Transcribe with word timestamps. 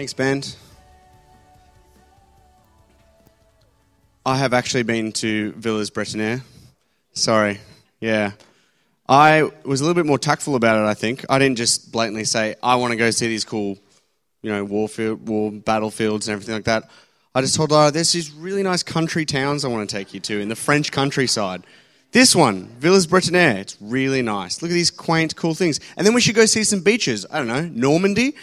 Thanks, 0.00 0.14
band. 0.14 0.56
I 4.24 4.38
have 4.38 4.54
actually 4.54 4.82
been 4.82 5.12
to 5.12 5.52
Villers-Bretonneux. 5.58 6.40
Sorry. 7.12 7.60
Yeah. 8.00 8.32
I 9.10 9.50
was 9.62 9.82
a 9.82 9.84
little 9.84 9.94
bit 9.94 10.06
more 10.06 10.18
tactful 10.18 10.54
about 10.54 10.82
it, 10.82 10.88
I 10.88 10.94
think. 10.94 11.26
I 11.28 11.38
didn't 11.38 11.58
just 11.58 11.92
blatantly 11.92 12.24
say, 12.24 12.54
I 12.62 12.76
want 12.76 12.92
to 12.92 12.96
go 12.96 13.10
see 13.10 13.28
these 13.28 13.44
cool, 13.44 13.76
you 14.40 14.50
know, 14.50 14.64
warfield, 14.64 15.28
war 15.28 15.52
battlefields 15.52 16.28
and 16.28 16.32
everything 16.32 16.54
like 16.54 16.64
that. 16.64 16.88
I 17.34 17.42
just 17.42 17.54
told 17.54 17.70
her, 17.70 17.90
there's 17.90 18.10
these 18.10 18.30
really 18.32 18.62
nice 18.62 18.82
country 18.82 19.26
towns 19.26 19.66
I 19.66 19.68
want 19.68 19.86
to 19.86 19.94
take 19.94 20.14
you 20.14 20.20
to 20.20 20.40
in 20.40 20.48
the 20.48 20.56
French 20.56 20.92
countryside. 20.92 21.62
This 22.12 22.34
one, 22.34 22.68
Villers-Bretonneux, 22.78 23.56
it's 23.56 23.76
really 23.82 24.22
nice. 24.22 24.62
Look 24.62 24.70
at 24.70 24.74
these 24.74 24.90
quaint, 24.90 25.36
cool 25.36 25.54
things. 25.54 25.78
And 25.98 26.06
then 26.06 26.14
we 26.14 26.22
should 26.22 26.36
go 26.36 26.46
see 26.46 26.64
some 26.64 26.80
beaches. 26.80 27.26
I 27.30 27.36
don't 27.36 27.48
know, 27.48 27.68
Normandy? 27.68 28.34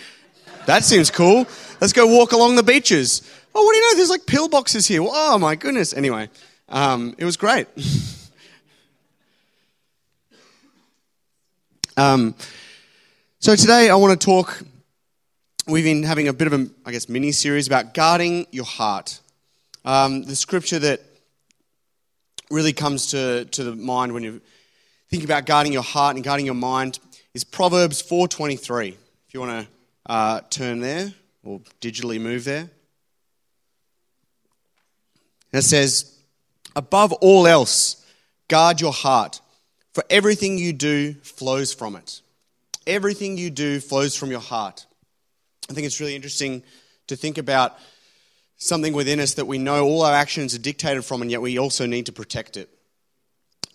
That 0.68 0.84
seems 0.84 1.10
cool. 1.10 1.48
Let's 1.80 1.94
go 1.94 2.08
walk 2.08 2.34
along 2.34 2.58
the 2.58 2.64
beaches. 2.64 3.22
Oh, 3.56 3.64
what 3.64 3.72
do 3.72 3.78
you 3.78 3.90
know? 3.90 3.96
There's 3.96 4.10
like 4.10 4.26
pillboxes 4.26 4.86
here. 4.86 5.02
Oh, 5.02 5.40
my 5.40 5.56
goodness. 5.56 5.94
Anyway, 5.94 6.30
um, 6.68 7.16
it 7.18 7.24
was 7.24 7.38
great. 7.38 7.70
um, 11.98 12.36
so 13.40 13.56
today 13.56 13.90
I 13.90 13.96
want 13.96 14.20
to 14.20 14.26
talk. 14.26 14.62
We've 15.68 15.86
been 15.86 16.04
having 16.04 16.28
a 16.28 16.34
bit 16.34 16.48
of 16.48 16.54
a, 16.54 16.68
I 16.86 16.92
guess, 16.92 17.08
mini 17.08 17.32
series 17.32 17.68
about 17.68 17.94
guarding 17.94 18.46
your 18.52 18.66
heart. 18.66 19.22
Um, 19.86 20.24
the 20.24 20.36
scripture 20.36 20.80
that 20.80 21.00
really 22.52 22.74
comes 22.74 23.12
to, 23.12 23.46
to 23.46 23.64
the 23.64 23.74
mind 23.74 24.14
when 24.14 24.24
you 24.24 24.42
think 25.10 25.24
about 25.24 25.46
guarding 25.46 25.72
your 25.72 25.84
heart 25.84 26.18
and 26.18 26.26
guarding 26.26 26.46
your 26.46 26.56
mind 26.56 27.00
is 27.34 27.46
Proverbs 27.46 28.04
4:23. 28.04 28.90
If 28.90 28.98
you 29.34 29.40
want 29.40 29.66
to 29.66 29.77
uh, 30.08 30.42
turn 30.50 30.80
there 30.80 31.14
or 31.44 31.62
digitally 31.82 32.20
move 32.20 32.44
there. 32.46 32.70
And 35.54 35.60
it 35.60 35.64
says, 35.64 36.18
above 36.76 37.14
all 37.14 37.48
else, 37.48 38.06
guard 38.48 38.82
your 38.82 38.94
heart, 38.94 39.42
for 39.94 40.04
everything 40.10 40.58
you 40.58 40.74
do 40.74 41.14
flows 41.24 41.74
from 41.74 41.96
it. 41.96 42.22
Everything 42.86 43.38
you 43.38 43.50
do 43.50 43.80
flows 43.80 44.16
from 44.16 44.32
your 44.32 44.40
heart. 44.40 44.86
I 45.70 45.74
think 45.74 45.86
it's 45.86 46.00
really 46.00 46.16
interesting 46.16 46.64
to 47.08 47.16
think 47.16 47.38
about 47.38 47.78
something 48.58 48.94
within 48.94 49.20
us 49.20 49.36
that 49.36 49.46
we 49.46 49.58
know 49.58 49.86
all 49.86 50.04
our 50.04 50.14
actions 50.14 50.56
are 50.56 50.60
dictated 50.60 51.04
from, 51.04 51.22
and 51.22 51.32
yet 51.32 51.42
we 51.42 51.58
also 51.58 51.86
need 51.86 52.06
to 52.08 52.12
protect 52.12 52.58
it. 52.58 52.70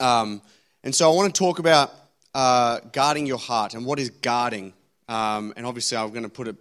Um, 0.00 0.42
and 0.84 0.94
so 0.94 1.10
I 1.10 1.14
want 1.14 1.34
to 1.34 1.38
talk 1.38 1.58
about 1.58 1.92
uh, 2.34 2.80
guarding 2.92 3.26
your 3.26 3.38
heart 3.38 3.74
and 3.74 3.84
what 3.84 3.98
is 3.98 4.10
guarding. 4.10 4.72
Um, 5.12 5.52
and 5.58 5.66
obviously, 5.66 5.98
I'm 5.98 6.08
going 6.08 6.22
to 6.22 6.30
put 6.30 6.48
a, 6.48 6.56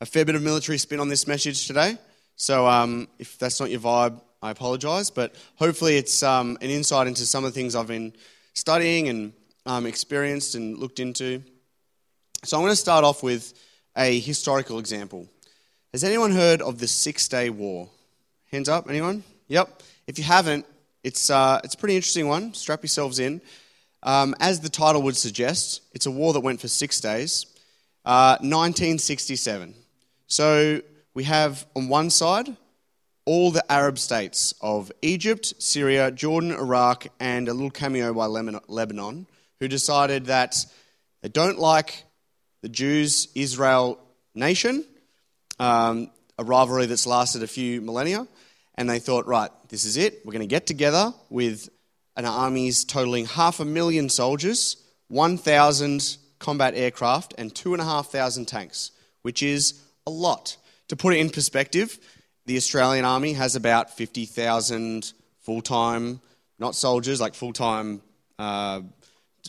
a, 0.00 0.06
fair 0.06 0.24
bit 0.24 0.36
of 0.36 0.42
military 0.42 0.78
spin 0.78 1.00
on 1.00 1.08
this 1.08 1.26
message 1.26 1.66
today. 1.66 1.98
So 2.36 2.64
um, 2.68 3.08
if 3.18 3.36
that's 3.38 3.58
not 3.58 3.70
your 3.70 3.80
vibe, 3.80 4.20
I 4.40 4.52
apologize. 4.52 5.10
But 5.10 5.34
hopefully, 5.56 5.96
it's 5.96 6.22
um, 6.22 6.56
an 6.60 6.70
insight 6.70 7.08
into 7.08 7.26
some 7.26 7.44
of 7.44 7.52
the 7.52 7.60
things 7.60 7.74
I've 7.74 7.88
been 7.88 8.12
studying 8.54 9.08
and 9.08 9.32
um, 9.66 9.84
experienced 9.84 10.54
and 10.54 10.78
looked 10.78 11.00
into. 11.00 11.42
So 12.44 12.56
I'm 12.56 12.62
going 12.62 12.70
to 12.70 12.76
start 12.76 13.04
off 13.04 13.24
with 13.24 13.52
a 13.96 14.20
historical 14.20 14.78
example. 14.78 15.28
Has 15.92 16.04
anyone 16.04 16.30
heard 16.30 16.62
of 16.62 16.78
the 16.78 16.86
Six 16.86 17.26
Day 17.26 17.50
War? 17.50 17.88
Hands 18.52 18.68
up, 18.68 18.88
anyone? 18.88 19.24
Yep. 19.48 19.82
If 20.06 20.18
you 20.18 20.24
haven't, 20.24 20.66
it's, 21.02 21.30
uh, 21.30 21.60
it's 21.64 21.74
a 21.74 21.78
pretty 21.78 21.96
interesting 21.96 22.28
one. 22.28 22.54
Strap 22.54 22.84
yourselves 22.84 23.18
in. 23.18 23.40
Um, 24.04 24.36
as 24.38 24.60
the 24.60 24.68
title 24.68 25.02
would 25.02 25.16
suggest, 25.16 25.80
it's 25.94 26.06
a 26.06 26.12
war 26.12 26.32
that 26.34 26.40
went 26.40 26.60
for 26.60 26.68
six 26.68 27.00
days. 27.00 27.46
1967. 28.08 29.70
Uh, 29.70 29.72
so 30.26 30.80
we 31.14 31.24
have 31.24 31.66
on 31.76 31.88
one 31.88 32.10
side 32.10 32.56
all 33.26 33.50
the 33.50 33.70
Arab 33.70 33.98
states 33.98 34.54
of 34.62 34.90
Egypt, 35.02 35.52
Syria, 35.58 36.10
Jordan, 36.10 36.52
Iraq, 36.52 37.08
and 37.20 37.48
a 37.48 37.52
little 37.52 37.70
cameo 37.70 38.14
by 38.14 38.24
Lebanon, 38.24 39.26
who 39.60 39.68
decided 39.68 40.26
that 40.26 40.64
they 41.20 41.28
don't 41.28 41.58
like 41.58 42.04
the 42.62 42.70
Jews 42.70 43.28
Israel 43.34 43.98
nation, 44.34 44.84
um, 45.58 46.10
a 46.38 46.44
rivalry 46.44 46.86
that's 46.86 47.06
lasted 47.06 47.42
a 47.42 47.46
few 47.46 47.82
millennia, 47.82 48.26
and 48.76 48.88
they 48.88 48.98
thought, 48.98 49.26
right, 49.26 49.50
this 49.68 49.84
is 49.84 49.98
it. 49.98 50.24
We're 50.24 50.32
going 50.32 50.40
to 50.40 50.46
get 50.46 50.66
together 50.66 51.12
with 51.28 51.68
an 52.16 52.24
armies 52.24 52.84
totaling 52.84 53.26
half 53.26 53.60
a 53.60 53.64
million 53.66 54.08
soldiers, 54.08 54.82
1,000 55.08 56.16
combat 56.38 56.74
aircraft, 56.74 57.34
and 57.38 57.54
2,500 57.54 58.46
tanks, 58.46 58.92
which 59.22 59.42
is 59.42 59.80
a 60.06 60.10
lot. 60.10 60.56
To 60.88 60.96
put 60.96 61.14
it 61.14 61.18
in 61.18 61.30
perspective, 61.30 61.98
the 62.46 62.56
Australian 62.56 63.04
Army 63.04 63.34
has 63.34 63.56
about 63.56 63.90
50,000 63.96 65.12
full 65.40 65.60
time, 65.60 66.20
not 66.58 66.74
soldiers, 66.74 67.20
like 67.20 67.34
full 67.34 67.52
time 67.52 68.00
uh, 68.38 68.80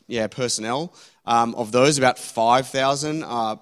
yeah, 0.07 0.27
personnel. 0.27 0.93
Um, 1.25 1.55
of 1.55 1.71
those, 1.71 1.97
about 1.97 2.17
5,000 2.17 3.23
are 3.23 3.59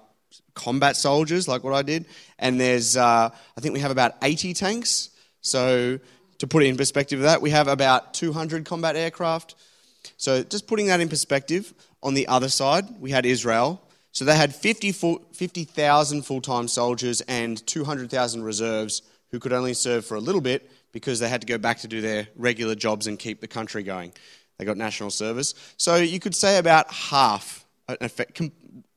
combat 0.54 0.96
soldiers, 0.96 1.46
like 1.46 1.62
what 1.62 1.72
I 1.72 1.82
did. 1.82 2.06
And 2.38 2.60
there's, 2.60 2.96
uh, 2.96 3.30
I 3.56 3.60
think 3.60 3.74
we 3.74 3.80
have 3.80 3.90
about 3.90 4.14
80 4.22 4.54
tanks. 4.54 5.10
So 5.40 6.00
to 6.38 6.46
put 6.46 6.62
it 6.62 6.66
in 6.66 6.76
perspective 6.76 7.20
of 7.20 7.24
that, 7.24 7.40
we 7.40 7.50
have 7.50 7.68
about 7.68 8.14
200 8.14 8.64
combat 8.64 8.96
aircraft. 8.96 9.54
So 10.16 10.42
just 10.42 10.66
putting 10.66 10.86
that 10.86 11.00
in 11.00 11.08
perspective, 11.08 11.72
on 12.02 12.14
the 12.14 12.28
other 12.28 12.48
side, 12.48 12.86
we 13.00 13.10
had 13.10 13.26
Israel. 13.26 13.82
So 14.12 14.24
they 14.24 14.36
had 14.36 14.54
50,000 14.54 16.22
full 16.22 16.40
time 16.40 16.68
soldiers 16.68 17.20
and 17.22 17.64
200,000 17.66 18.42
reserves 18.42 19.02
who 19.30 19.38
could 19.38 19.52
only 19.52 19.74
serve 19.74 20.04
for 20.04 20.16
a 20.16 20.20
little 20.20 20.40
bit 20.40 20.70
because 20.92 21.20
they 21.20 21.28
had 21.28 21.42
to 21.42 21.46
go 21.46 21.58
back 21.58 21.78
to 21.80 21.88
do 21.88 22.00
their 22.00 22.28
regular 22.34 22.74
jobs 22.74 23.06
and 23.06 23.18
keep 23.18 23.40
the 23.40 23.48
country 23.48 23.82
going. 23.82 24.12
They 24.58 24.64
got 24.64 24.76
national 24.76 25.10
service. 25.10 25.54
So 25.76 25.96
you 25.96 26.18
could 26.18 26.34
say 26.34 26.58
about 26.58 26.92
half, 26.92 27.64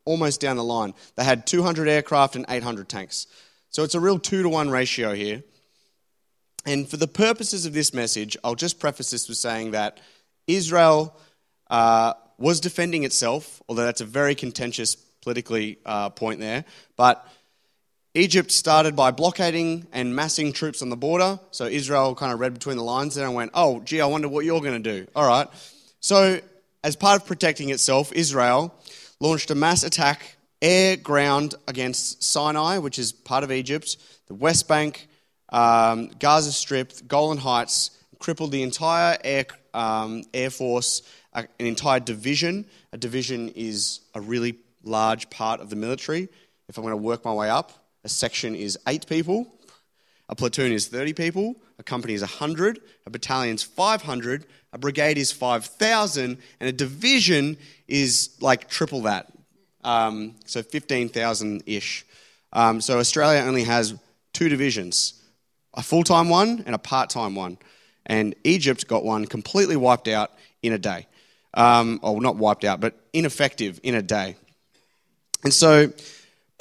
almost 0.05 0.41
down 0.41 0.57
the 0.57 0.63
line. 0.63 0.93
They 1.15 1.23
had 1.23 1.45
200 1.45 1.87
aircraft 1.87 2.35
and 2.35 2.45
800 2.49 2.89
tanks. 2.89 3.27
So 3.69 3.83
it's 3.83 3.95
a 3.95 3.99
real 3.99 4.19
two 4.19 4.43
to 4.43 4.49
one 4.49 4.69
ratio 4.69 5.13
here. 5.13 5.43
And 6.65 6.87
for 6.89 6.97
the 6.97 7.07
purposes 7.07 7.65
of 7.65 7.73
this 7.73 7.93
message, 7.93 8.37
I'll 8.43 8.55
just 8.55 8.79
preface 8.79 9.11
this 9.11 9.27
with 9.27 9.37
saying 9.37 9.71
that 9.71 9.99
Israel 10.47 11.15
uh, 11.69 12.13
was 12.41 12.59
defending 12.59 13.03
itself, 13.03 13.61
although 13.69 13.85
that's 13.85 14.01
a 14.01 14.05
very 14.05 14.35
contentious 14.35 14.95
politically 14.95 15.77
uh, 15.85 16.09
point 16.09 16.39
there. 16.39 16.65
But 16.97 17.25
Egypt 18.13 18.51
started 18.51 18.95
by 18.95 19.11
blockading 19.11 19.87
and 19.93 20.15
massing 20.15 20.51
troops 20.51 20.81
on 20.81 20.89
the 20.89 20.97
border. 20.97 21.39
So 21.51 21.65
Israel 21.65 22.13
kind 22.15 22.33
of 22.33 22.39
read 22.39 22.53
between 22.53 22.77
the 22.77 22.83
lines 22.83 23.15
there 23.15 23.25
and 23.25 23.35
went, 23.35 23.51
oh, 23.53 23.79
gee, 23.81 24.01
I 24.01 24.05
wonder 24.07 24.27
what 24.27 24.43
you're 24.43 24.59
going 24.59 24.81
to 24.81 24.99
do. 24.99 25.07
All 25.15 25.25
right. 25.25 25.47
So, 26.01 26.39
as 26.83 26.95
part 26.95 27.21
of 27.21 27.27
protecting 27.27 27.69
itself, 27.69 28.11
Israel 28.11 28.73
launched 29.19 29.51
a 29.51 29.55
mass 29.55 29.83
attack 29.83 30.35
air 30.61 30.97
ground 30.97 31.55
against 31.67 32.23
Sinai, 32.23 32.79
which 32.79 32.99
is 32.99 33.11
part 33.11 33.43
of 33.43 33.51
Egypt, 33.51 33.97
the 34.27 34.35
West 34.35 34.67
Bank, 34.67 35.07
um, 35.49 36.09
Gaza 36.19 36.51
Strip, 36.51 37.07
Golan 37.07 37.37
Heights, 37.37 37.91
crippled 38.19 38.51
the 38.51 38.63
entire 38.63 39.17
air, 39.23 39.45
um, 39.73 40.23
air 40.33 40.49
force, 40.49 41.01
an 41.33 41.47
entire 41.59 41.99
division. 41.99 42.65
A 42.91 42.97
division 42.97 43.49
is 43.49 44.01
a 44.13 44.21
really 44.21 44.55
large 44.83 45.29
part 45.29 45.61
of 45.61 45.69
the 45.69 45.75
military. 45.75 46.29
If 46.67 46.77
I'm 46.77 46.83
going 46.83 46.93
to 46.93 46.97
work 46.97 47.25
my 47.25 47.33
way 47.33 47.49
up, 47.49 47.71
a 48.03 48.09
section 48.09 48.55
is 48.55 48.77
eight 48.87 49.07
people, 49.07 49.47
a 50.29 50.35
platoon 50.35 50.71
is 50.71 50.87
30 50.87 51.13
people, 51.13 51.55
a 51.77 51.83
company 51.83 52.13
is 52.13 52.21
100, 52.21 52.79
a 53.05 53.09
battalion 53.09 53.55
is 53.55 53.63
500, 53.63 54.45
a 54.73 54.77
brigade 54.77 55.17
is 55.17 55.31
5,000, 55.31 56.37
and 56.59 56.69
a 56.69 56.71
division 56.71 57.57
is 57.87 58.31
like 58.39 58.69
triple 58.69 59.01
that. 59.01 59.31
Um, 59.83 60.35
so 60.45 60.63
15,000 60.63 61.63
ish. 61.65 62.05
Um, 62.53 62.81
so 62.81 62.99
Australia 62.99 63.41
only 63.41 63.63
has 63.63 63.95
two 64.33 64.49
divisions 64.49 65.15
a 65.73 65.81
full 65.81 66.03
time 66.03 66.27
one 66.27 66.63
and 66.65 66.75
a 66.75 66.77
part 66.77 67.09
time 67.09 67.35
one. 67.35 67.57
And 68.05 68.35
Egypt 68.43 68.87
got 68.87 69.05
one 69.05 69.25
completely 69.25 69.77
wiped 69.77 70.07
out 70.07 70.31
in 70.61 70.73
a 70.73 70.77
day. 70.77 71.07
Um, 71.53 71.99
or 72.01 72.21
not 72.21 72.37
wiped 72.37 72.63
out, 72.63 72.79
but 72.79 72.95
ineffective 73.11 73.79
in 73.83 73.95
a 73.95 74.01
day. 74.01 74.37
And 75.43 75.53
so 75.53 75.91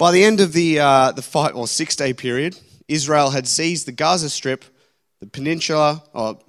By 0.01 0.11
the 0.11 0.23
end 0.23 0.39
of 0.39 0.51
the, 0.51 0.79
uh, 0.79 1.11
the 1.11 1.21
five 1.21 1.55
or 1.55 1.67
six 1.67 1.95
day 1.95 2.11
period, 2.11 2.57
Israel 2.87 3.29
had 3.29 3.47
seized 3.47 3.85
the 3.85 3.91
Gaza 3.91 4.31
Strip, 4.31 4.65
the 5.19 5.27
peninsula, 5.27 6.01
or 6.11 6.39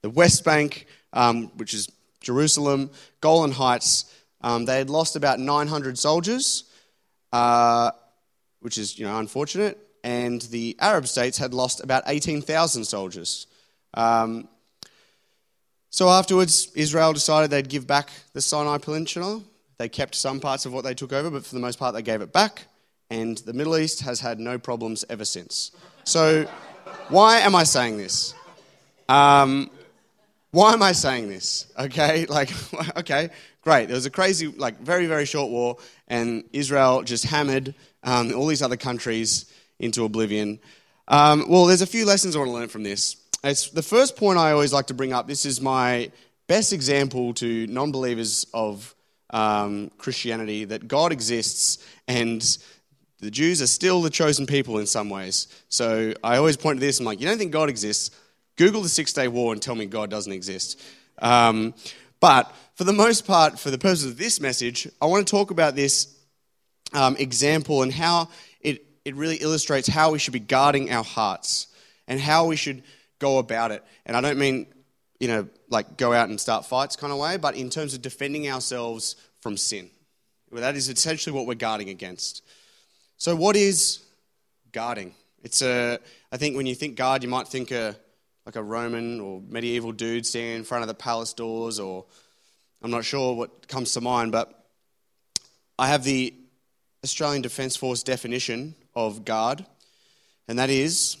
the 0.00 0.10
West 0.10 0.44
Bank, 0.44 0.86
um, 1.12 1.56
which 1.56 1.74
is 1.74 1.88
Jerusalem, 2.20 2.90
Golan 3.20 3.52
Heights. 3.52 4.12
Um, 4.40 4.64
they 4.64 4.78
had 4.78 4.90
lost 4.90 5.14
about 5.14 5.38
900 5.38 5.96
soldiers, 5.96 6.64
uh, 7.32 7.92
which 8.58 8.78
is 8.78 8.98
you 8.98 9.06
know 9.06 9.16
unfortunate. 9.20 9.78
And 10.02 10.42
the 10.42 10.76
Arab 10.80 11.06
states 11.06 11.38
had 11.38 11.54
lost 11.54 11.84
about 11.84 12.02
18,000 12.08 12.84
soldiers. 12.84 13.46
Um, 13.94 14.48
so 15.92 16.08
afterwards, 16.08 16.72
Israel 16.74 17.12
decided 17.12 17.50
they'd 17.50 17.68
give 17.68 17.86
back 17.86 18.08
the 18.32 18.40
Sinai 18.40 18.78
Peninsula. 18.78 19.42
They 19.76 19.90
kept 19.90 20.14
some 20.14 20.40
parts 20.40 20.64
of 20.64 20.72
what 20.72 20.84
they 20.84 20.94
took 20.94 21.12
over, 21.12 21.30
but 21.30 21.44
for 21.44 21.54
the 21.54 21.60
most 21.60 21.78
part, 21.78 21.94
they 21.94 22.00
gave 22.00 22.22
it 22.22 22.32
back. 22.32 22.64
And 23.10 23.36
the 23.38 23.52
Middle 23.52 23.76
East 23.76 24.00
has 24.00 24.18
had 24.18 24.40
no 24.40 24.58
problems 24.58 25.04
ever 25.10 25.26
since. 25.26 25.70
So, 26.04 26.46
why 27.10 27.40
am 27.40 27.54
I 27.54 27.64
saying 27.64 27.98
this? 27.98 28.32
Um, 29.06 29.70
why 30.50 30.72
am 30.72 30.82
I 30.82 30.92
saying 30.92 31.28
this? 31.28 31.66
Okay, 31.78 32.24
like, 32.28 32.50
okay, 32.96 33.28
great. 33.60 33.88
There 33.88 33.94
was 33.94 34.06
a 34.06 34.10
crazy, 34.10 34.46
like, 34.46 34.80
very, 34.80 35.04
very 35.04 35.26
short 35.26 35.50
war, 35.50 35.76
and 36.08 36.42
Israel 36.54 37.02
just 37.02 37.26
hammered 37.26 37.74
um, 38.02 38.32
all 38.34 38.46
these 38.46 38.62
other 38.62 38.78
countries 38.78 39.44
into 39.78 40.04
oblivion. 40.04 40.58
Um, 41.06 41.44
well, 41.50 41.66
there's 41.66 41.82
a 41.82 41.86
few 41.86 42.06
lessons 42.06 42.34
I 42.34 42.38
want 42.38 42.48
to 42.48 42.54
learn 42.54 42.68
from 42.68 42.82
this. 42.82 43.16
It's 43.44 43.70
the 43.70 43.82
first 43.82 44.16
point 44.16 44.38
I 44.38 44.52
always 44.52 44.72
like 44.72 44.86
to 44.86 44.94
bring 44.94 45.12
up. 45.12 45.26
This 45.26 45.44
is 45.44 45.60
my 45.60 46.12
best 46.46 46.72
example 46.72 47.34
to 47.34 47.66
non 47.66 47.90
believers 47.90 48.46
of 48.54 48.94
um, 49.30 49.90
Christianity 49.98 50.64
that 50.66 50.86
God 50.86 51.10
exists 51.10 51.84
and 52.06 52.40
the 53.18 53.32
Jews 53.32 53.60
are 53.60 53.66
still 53.66 54.00
the 54.00 54.10
chosen 54.10 54.46
people 54.46 54.78
in 54.78 54.86
some 54.86 55.10
ways. 55.10 55.48
So 55.68 56.14
I 56.22 56.36
always 56.36 56.56
point 56.56 56.78
to 56.78 56.86
this 56.86 57.00
I'm 57.00 57.06
like, 57.06 57.20
you 57.20 57.26
don't 57.26 57.38
think 57.38 57.50
God 57.50 57.68
exists? 57.68 58.16
Google 58.56 58.82
the 58.82 58.88
Six 58.88 59.12
Day 59.12 59.26
War 59.26 59.52
and 59.52 59.60
tell 59.60 59.74
me 59.74 59.86
God 59.86 60.08
doesn't 60.08 60.32
exist. 60.32 60.80
Um, 61.18 61.74
but 62.20 62.54
for 62.74 62.84
the 62.84 62.92
most 62.92 63.26
part, 63.26 63.58
for 63.58 63.72
the 63.72 63.78
purpose 63.78 64.04
of 64.04 64.18
this 64.18 64.40
message, 64.40 64.88
I 65.00 65.06
want 65.06 65.26
to 65.26 65.30
talk 65.30 65.50
about 65.50 65.74
this 65.74 66.16
um, 66.92 67.16
example 67.16 67.82
and 67.82 67.92
how 67.92 68.28
it, 68.60 68.84
it 69.04 69.16
really 69.16 69.36
illustrates 69.36 69.88
how 69.88 70.12
we 70.12 70.20
should 70.20 70.32
be 70.32 70.38
guarding 70.38 70.92
our 70.92 71.02
hearts 71.02 71.66
and 72.06 72.20
how 72.20 72.46
we 72.46 72.54
should 72.54 72.84
go 73.22 73.38
about 73.38 73.70
it. 73.70 73.84
And 74.04 74.16
I 74.16 74.20
don't 74.20 74.36
mean, 74.36 74.66
you 75.20 75.28
know, 75.28 75.48
like 75.70 75.96
go 75.96 76.12
out 76.12 76.28
and 76.28 76.38
start 76.40 76.66
fights 76.66 76.96
kind 76.96 77.12
of 77.12 77.18
way, 77.20 77.36
but 77.36 77.54
in 77.54 77.70
terms 77.70 77.94
of 77.94 78.02
defending 78.02 78.50
ourselves 78.50 79.14
from 79.40 79.56
sin. 79.56 79.88
Well, 80.50 80.60
that 80.60 80.74
is 80.74 80.88
essentially 80.88 81.32
what 81.32 81.46
we're 81.46 81.54
guarding 81.54 81.88
against. 81.88 82.42
So, 83.16 83.36
what 83.36 83.54
is 83.54 84.00
guarding? 84.72 85.14
It's 85.44 85.62
a, 85.62 85.98
I 86.32 86.36
think 86.36 86.56
when 86.56 86.66
you 86.66 86.74
think 86.74 86.96
guard, 86.96 87.22
you 87.22 87.28
might 87.28 87.46
think 87.46 87.70
a, 87.70 87.96
like 88.44 88.56
a 88.56 88.62
Roman 88.62 89.20
or 89.20 89.40
medieval 89.48 89.92
dude 89.92 90.26
standing 90.26 90.56
in 90.56 90.64
front 90.64 90.82
of 90.82 90.88
the 90.88 90.94
palace 90.94 91.32
doors, 91.32 91.78
or 91.78 92.04
I'm 92.82 92.90
not 92.90 93.04
sure 93.04 93.34
what 93.34 93.68
comes 93.68 93.92
to 93.92 94.00
mind, 94.00 94.32
but 94.32 94.66
I 95.78 95.86
have 95.86 96.02
the 96.02 96.34
Australian 97.04 97.42
Defence 97.42 97.76
Force 97.76 98.02
definition 98.02 98.74
of 98.94 99.24
guard, 99.24 99.64
and 100.48 100.58
that 100.58 100.70
is 100.70 101.16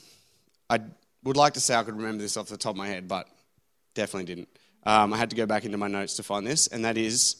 I 0.68 0.80
would 1.24 1.36
like 1.36 1.54
to 1.54 1.60
say 1.60 1.74
I 1.74 1.82
could 1.82 1.96
remember 1.96 2.22
this 2.22 2.36
off 2.36 2.48
the 2.48 2.56
top 2.56 2.72
of 2.72 2.76
my 2.76 2.88
head, 2.88 3.08
but 3.08 3.28
definitely 3.94 4.34
didn't. 4.34 4.48
Um, 4.84 5.12
I 5.12 5.16
had 5.16 5.30
to 5.30 5.36
go 5.36 5.46
back 5.46 5.64
into 5.64 5.78
my 5.78 5.88
notes 5.88 6.16
to 6.16 6.22
find 6.22 6.46
this, 6.46 6.66
and 6.66 6.84
that 6.84 6.96
is 6.96 7.36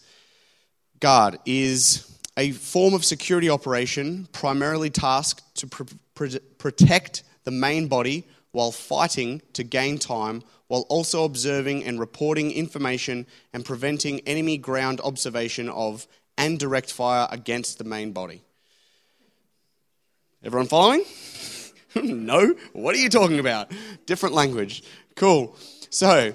guard 1.00 1.38
is 1.44 2.08
a 2.36 2.52
form 2.52 2.94
of 2.94 3.04
security 3.04 3.50
operation 3.50 4.28
primarily 4.32 4.88
tasked 4.88 5.42
to 5.56 5.66
pr- 5.66 5.82
pr- 6.14 6.38
protect 6.58 7.24
the 7.44 7.50
main 7.50 7.88
body 7.88 8.24
while 8.52 8.70
fighting 8.70 9.42
to 9.54 9.64
gain 9.64 9.98
time, 9.98 10.42
while 10.68 10.82
also 10.88 11.24
observing 11.24 11.84
and 11.84 11.98
reporting 11.98 12.52
information 12.52 13.26
and 13.52 13.64
preventing 13.64 14.20
enemy 14.20 14.56
ground 14.56 15.00
observation 15.02 15.68
of 15.68 16.06
and 16.38 16.58
direct 16.58 16.92
fire 16.92 17.26
against 17.30 17.78
the 17.78 17.84
main 17.84 18.12
body. 18.12 18.42
Everyone 20.44 20.68
following? 20.68 21.04
no? 22.02 22.54
What 22.72 22.94
are 22.94 22.98
you 22.98 23.08
talking 23.08 23.38
about? 23.38 23.70
Different 24.06 24.34
language. 24.34 24.82
Cool. 25.16 25.56
So, 25.90 26.34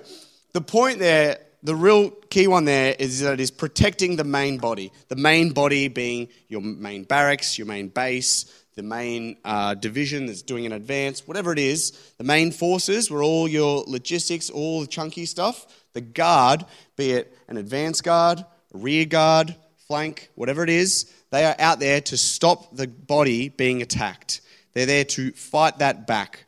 the 0.54 0.62
point 0.62 1.00
there, 1.00 1.40
the 1.64 1.76
real 1.76 2.12
key 2.12 2.48
one 2.48 2.66
there 2.66 2.96
is 2.98 3.22
that 3.22 3.34
it 3.34 3.40
is 3.40 3.52
protecting 3.52 4.16
the 4.16 4.24
main 4.24 4.58
body. 4.58 4.92
The 5.08 5.16
main 5.16 5.52
body 5.52 5.88
being 5.88 6.30
your 6.48 6.62
main 6.62 7.04
barracks, 7.04 7.58
your 7.58 7.68
main 7.68 7.90
base, 7.90 8.46
the 8.76 8.84
main 8.84 9.38
uh, 9.44 9.74
division 9.74 10.28
that's 10.28 10.44
doing 10.44 10.66
an 10.66 10.72
advance, 10.72 11.28
whatever 11.28 11.52
it 11.52 11.60
is. 11.60 11.92
The 12.18 12.24
main 12.24 12.52
forces 12.52 13.10
were 13.10 13.24
all 13.24 13.48
your 13.48 13.84
logistics, 13.88 14.50
all 14.50 14.82
the 14.82 14.88
chunky 14.88 15.26
stuff. 15.26 15.66
The 15.94 16.02
guard, 16.02 16.64
be 16.96 17.12
it 17.12 17.36
an 17.48 17.58
advance 17.58 18.02
guard, 18.02 18.46
rear 18.72 19.06
guard, 19.06 19.56
flank, 19.88 20.30
whatever 20.36 20.64
it 20.64 20.70
is, 20.70 21.12
they 21.32 21.44
are 21.44 21.56
out 21.58 21.80
there 21.80 22.02
to 22.02 22.18
stop 22.18 22.76
the 22.76 22.88
body 22.88 23.50
being 23.50 23.82
attacked. 23.82 24.42
They're 24.78 24.86
there 24.86 25.06
to 25.06 25.32
fight 25.32 25.80
that 25.80 26.06
back. 26.06 26.46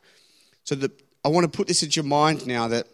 So 0.62 0.76
the, 0.76 0.92
I 1.24 1.28
want 1.30 1.50
to 1.50 1.56
put 1.56 1.66
this 1.66 1.82
into 1.82 1.96
your 1.96 2.04
mind 2.04 2.46
now 2.46 2.68
that 2.68 2.86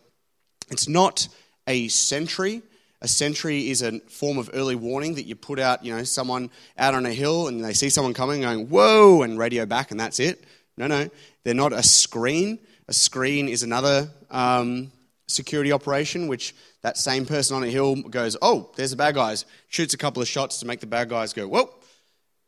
it's 0.71 0.89
not 0.89 1.29
a 1.67 1.89
sentry. 1.89 2.63
A 3.03 3.09
sentry 3.09 3.69
is 3.69 3.83
a 3.83 4.01
form 4.09 4.39
of 4.39 4.49
early 4.55 4.77
warning 4.77 5.17
that 5.17 5.25
you 5.25 5.37
put 5.37 5.59
out, 5.59 5.85
you 5.85 5.95
know, 5.95 6.05
someone 6.05 6.49
out 6.79 6.95
on 6.95 7.05
a 7.05 7.13
hill 7.13 7.49
and 7.49 7.63
they 7.63 7.75
see 7.75 7.91
someone 7.91 8.15
coming 8.15 8.41
going, 8.41 8.71
whoa, 8.71 9.21
and 9.21 9.39
radio 9.39 9.67
back, 9.67 9.91
and 9.91 10.01
that's 10.01 10.21
it. 10.21 10.43
No, 10.79 10.87
no, 10.87 11.11
they're 11.45 11.53
not 11.53 11.75
a 11.75 11.83
screen. 11.83 12.59
A 12.89 12.95
screen 12.95 13.47
is 13.47 13.63
another 13.63 14.09
um, 14.31 14.91
security 15.27 15.71
operation, 15.71 16.29
which 16.29 16.55
that 16.81 16.97
same 16.97 17.27
person 17.27 17.57
on 17.57 17.63
a 17.63 17.69
hill 17.69 17.95
goes, 17.97 18.39
oh, 18.41 18.71
there's 18.77 18.93
the 18.93 18.97
bad 18.97 19.15
guys, 19.15 19.45
shoots 19.69 19.93
a 19.93 19.99
couple 19.99 20.23
of 20.23 20.29
shots 20.29 20.61
to 20.61 20.67
make 20.67 20.81
the 20.81 20.87
bad 20.87 21.11
guys 21.11 21.35
go, 21.35 21.47
whoa, 21.47 21.69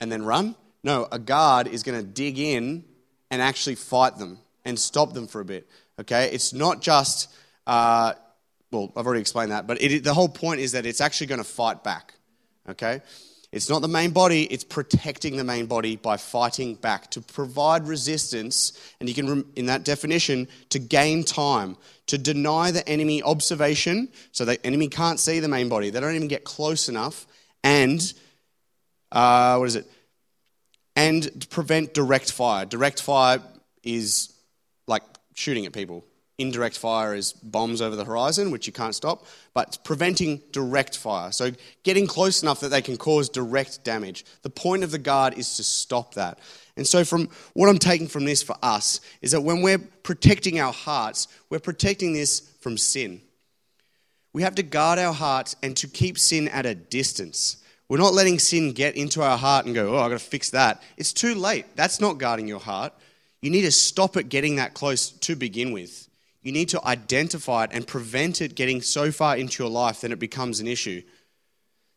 and 0.01 0.11
then 0.11 0.25
run. 0.25 0.55
No, 0.83 1.09
a 1.11 1.19
guard 1.19 1.67
is 1.67 1.83
going 1.83 1.99
to 1.99 2.07
dig 2.07 2.39
in 2.39 2.85
and 3.31 3.43
actually 3.43 3.75
fight 3.75 4.17
them 4.17 4.39
and 4.65 4.79
stop 4.79 5.13
them 5.13 5.27
for 5.27 5.41
a 5.41 5.45
bit. 5.45 5.69
Okay? 5.99 6.31
It's 6.33 6.53
not 6.53 6.81
just, 6.81 7.31
uh, 7.67 8.15
well, 8.71 8.93
I've 8.97 9.07
already 9.07 9.21
explained 9.21 9.53
that, 9.53 9.67
but 9.67 9.83
it, 9.83 10.05
the 10.05 10.15
whole 10.15 10.29
point 10.29 10.61
is 10.61 10.73
that 10.73 10.87
it's 10.87 11.01
actually 11.01 11.29
going 11.29 11.41
to 11.41 11.45
fight 11.45 11.83
back. 11.83 12.15
Okay? 12.69 13.01
It's 13.51 13.71
not 13.71 13.81
the 13.81 13.89
main 13.89 14.11
body, 14.11 14.45
it's 14.45 14.65
protecting 14.65 15.39
the 15.39 15.45
main 15.45 15.67
body 15.67 15.97
by 15.97 16.19
fighting 16.19 16.75
back 16.75 17.11
to 17.13 17.23
provide 17.23 17.89
resistance. 17.89 18.79
And 19.01 19.09
you 19.09 19.15
can, 19.15 19.47
in 19.57 19.67
that 19.67 19.85
definition, 19.85 20.49
to 20.69 20.79
gain 20.79 21.25
time, 21.25 21.79
to 22.09 22.19
deny 22.19 22.71
the 22.71 22.87
enemy 22.87 23.23
observation 23.23 24.11
so 24.33 24.45
the 24.45 24.65
enemy 24.67 24.89
can't 24.89 25.19
see 25.19 25.41
the 25.41 25.49
main 25.49 25.71
body. 25.71 25.89
They 25.89 25.99
don't 25.99 26.15
even 26.15 26.29
get 26.29 26.45
close 26.45 26.91
enough. 26.91 27.27
And, 27.65 28.01
uh, 29.11 29.57
what 29.57 29.69
is 29.69 29.77
it? 29.77 29.91
And 30.99 31.49
prevent 31.49 31.95
direct 31.95 32.33
fire. 32.33 32.67
Direct 32.67 33.01
fire 33.01 33.41
is 33.85 34.35
like 34.89 35.05
shooting 35.33 35.65
at 35.65 35.73
people. 35.73 36.05
Indirect 36.39 36.77
fire 36.77 37.15
is 37.15 37.33
bombs 37.33 37.81
over 37.81 37.95
the 37.95 38.05
horizon, 38.05 38.51
which 38.51 38.67
you 38.67 38.73
can't 38.73 38.97
stop, 38.97 39.25
but 39.55 39.79
preventing 39.85 40.43
direct 40.51 40.97
fire. 40.97 41.31
So 41.31 41.53
getting 41.85 42.09
close 42.09 42.43
enough 42.43 42.59
that 42.61 42.71
they 42.71 42.83
can 42.83 42.97
cause 42.97 43.29
direct 43.29 43.85
damage. 43.85 44.25
The 44.43 44.51
point 44.51 44.83
of 44.83 44.91
the 44.91 44.99
guard 44.99 45.39
is 45.39 45.57
to 45.57 45.63
stop 45.63 46.15
that. 46.15 46.41
And 46.77 46.87
so, 46.87 47.05
from 47.05 47.29
what 47.55 47.69
I'm 47.69 47.79
taking 47.79 48.09
from 48.09 48.25
this 48.25 48.43
for 48.43 48.57
us 48.61 49.01
is 49.23 49.31
that 49.33 49.43
when 49.43 49.63
we're 49.63 49.79
protecting 49.79 50.59
our 50.59 50.73
hearts, 50.73 51.29
we're 51.49 51.61
protecting 51.61 52.13
this 52.13 52.41
from 52.61 52.77
sin. 52.77 53.21
We 54.33 54.43
have 54.43 54.57
to 54.57 54.65
guard 54.65 54.99
our 54.99 55.15
hearts 55.15 55.55
and 55.63 55.77
to 55.77 55.87
keep 55.87 56.19
sin 56.19 56.49
at 56.49 56.67
a 56.67 56.75
distance. 56.75 57.63
We're 57.89 57.99
not 57.99 58.13
letting 58.13 58.39
sin 58.39 58.73
get 58.73 58.97
into 58.97 59.23
our 59.23 59.39
heart 59.39 59.65
and 59.65 59.75
go, 59.75 59.97
oh, 59.97 59.99
I've 59.99 60.11
got 60.11 60.19
to 60.21 60.25
fix 60.25 60.51
that. 60.51 60.83
It's 60.97 61.13
too 61.13 61.35
late. 61.35 61.65
That's 61.75 62.01
not 62.01 62.19
guarding 62.19 62.47
your 62.47 62.61
heart. 62.61 62.93
You 63.41 63.51
need 63.51 63.63
to 63.63 63.73
stop 63.73 64.17
it 64.17 64.29
getting 64.29 64.57
that 64.57 64.75
close 64.75 65.11
to 65.11 65.37
begin 65.37 65.73
with. 65.73 66.09
You 66.43 66.53
need 66.53 66.69
to 66.71 66.85
identify 66.85 67.65
it 67.65 67.71
and 67.73 67.87
prevent 67.87 68.43
it 68.43 68.55
getting 68.55 68.83
so 68.83 69.11
far 69.11 69.37
into 69.37 69.63
your 69.63 69.71
life 69.71 70.03
that 70.03 70.13
it 70.13 70.19
becomes 70.19 70.61
an 70.61 70.67
issue. 70.67 71.03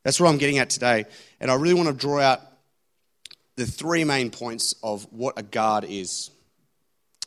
That's 0.03 0.19
what 0.19 0.29
I'm 0.29 0.37
getting 0.37 0.59
at 0.59 0.69
today. 0.69 1.05
And 1.39 1.51
I 1.51 1.55
really 1.55 1.73
want 1.73 1.89
to 1.89 1.95
draw 1.95 2.19
out 2.19 2.41
the 3.55 3.65
three 3.65 4.03
main 4.03 4.31
points 4.31 4.73
of 4.81 5.05
what 5.11 5.37
a 5.37 5.43
guard 5.43 5.83
is. 5.83 6.31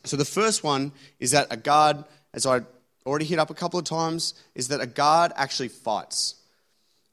So 0.04 0.16
the 0.16 0.24
first 0.24 0.64
one 0.64 0.92
is 1.20 1.32
that 1.32 1.48
a 1.50 1.56
guard, 1.56 2.04
as 2.32 2.46
I 2.46 2.60
already 3.06 3.26
hit 3.26 3.38
up 3.38 3.50
a 3.50 3.54
couple 3.54 3.78
of 3.78 3.84
times, 3.84 4.34
is 4.54 4.68
that 4.68 4.80
a 4.80 4.86
guard 4.86 5.32
actually 5.36 5.68
fights. 5.68 6.36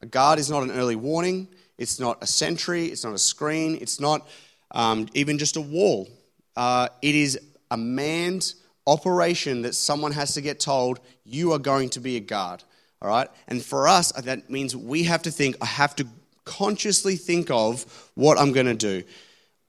A 0.02 0.06
guard 0.06 0.38
is 0.38 0.50
not 0.50 0.62
an 0.62 0.72
early 0.72 0.96
warning, 0.96 1.48
it's 1.78 1.98
not 2.00 2.18
a 2.22 2.26
sentry, 2.26 2.86
it's 2.86 3.04
not 3.04 3.14
a 3.14 3.18
screen, 3.18 3.78
it's 3.80 4.00
not 4.00 4.28
um, 4.72 5.08
even 5.14 5.38
just 5.38 5.56
a 5.56 5.60
wall. 5.60 6.08
Uh, 6.56 6.88
it 7.00 7.14
is 7.14 7.38
a 7.70 7.76
manned 7.76 8.54
operation 8.86 9.62
that 9.62 9.74
someone 9.74 10.12
has 10.12 10.34
to 10.34 10.40
get 10.40 10.60
told, 10.60 11.00
you 11.24 11.52
are 11.52 11.58
going 11.58 11.88
to 11.90 12.00
be 12.00 12.16
a 12.16 12.20
guard. 12.20 12.62
All 13.00 13.08
right? 13.08 13.28
And 13.48 13.64
for 13.64 13.88
us, 13.88 14.12
that 14.12 14.50
means 14.50 14.76
we 14.76 15.04
have 15.04 15.22
to 15.22 15.30
think, 15.30 15.56
I 15.60 15.66
have 15.66 15.96
to 15.96 16.06
consciously 16.44 17.16
think 17.16 17.50
of 17.50 18.10
what 18.14 18.38
I'm 18.38 18.52
going 18.52 18.66
to 18.66 18.74
do. 18.74 19.04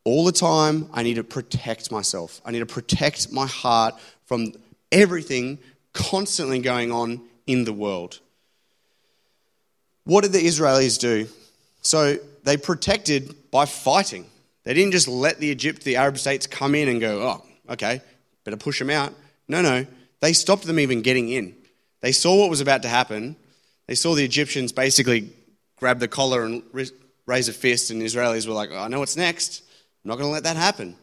all 0.06 0.26
the 0.26 0.32
time. 0.32 0.90
I 0.94 1.04
need 1.04 1.16
to 1.16 1.24
protect 1.24 1.92
myself. 1.92 2.42
I 2.46 2.52
need 2.52 2.60
to 2.60 2.66
protect 2.66 3.32
my 3.32 3.48
heart 3.48 3.96
from 4.26 4.54
everything 4.92 5.60
constantly 5.94 6.60
going 6.60 6.92
on 6.92 7.22
in 7.48 7.64
the 7.66 7.74
world. 7.74 8.20
What 10.06 10.24
did 10.24 10.34
the 10.34 10.46
Israelis 10.46 11.00
do? 11.00 11.28
So 11.82 12.18
they 12.44 12.58
protected 12.58 13.36
by 13.52 13.66
fighting. 13.66 14.26
They 14.64 14.74
didn't 14.74 14.92
just 14.92 15.08
let 15.08 15.40
the 15.40 15.48
Egypt, 15.48 15.84
the 15.84 15.98
Arab 15.98 16.18
states 16.18 16.48
come 16.48 16.76
in 16.76 16.88
and 16.88 17.00
go, 17.02 17.22
oh, 17.22 17.74
okay, 17.74 18.02
better 18.44 18.58
push 18.58 18.80
them 18.80 18.90
out. 18.90 19.14
No, 19.48 19.62
no. 19.62 19.86
They 20.22 20.34
stopped 20.34 20.64
them 20.64 20.80
even 20.80 21.02
getting 21.02 21.30
in. 21.30 21.56
They 22.02 22.12
saw 22.12 22.40
what 22.40 22.50
was 22.50 22.62
about 22.62 22.82
to 22.84 22.88
happen. 22.88 23.36
They 23.88 23.96
saw 23.96 24.16
the 24.16 24.24
Egyptians 24.24 24.72
basically 24.72 25.30
grab 25.78 26.00
the 26.00 26.08
collar 26.08 26.46
and 26.46 26.64
raise 27.26 27.50
a 27.50 27.54
fist, 27.54 27.92
and 27.92 28.02
the 28.02 28.06
Israelis 28.06 28.48
were 28.48 28.54
like, 28.54 28.70
oh, 28.72 28.80
I 28.80 28.88
know 28.88 29.00
what's 29.00 29.18
next. 29.18 29.64
I'm 30.04 30.10
not 30.10 30.16
going 30.16 30.30
to 30.30 30.34
let 30.34 30.44
that 30.44 30.58
happen. 30.58 30.96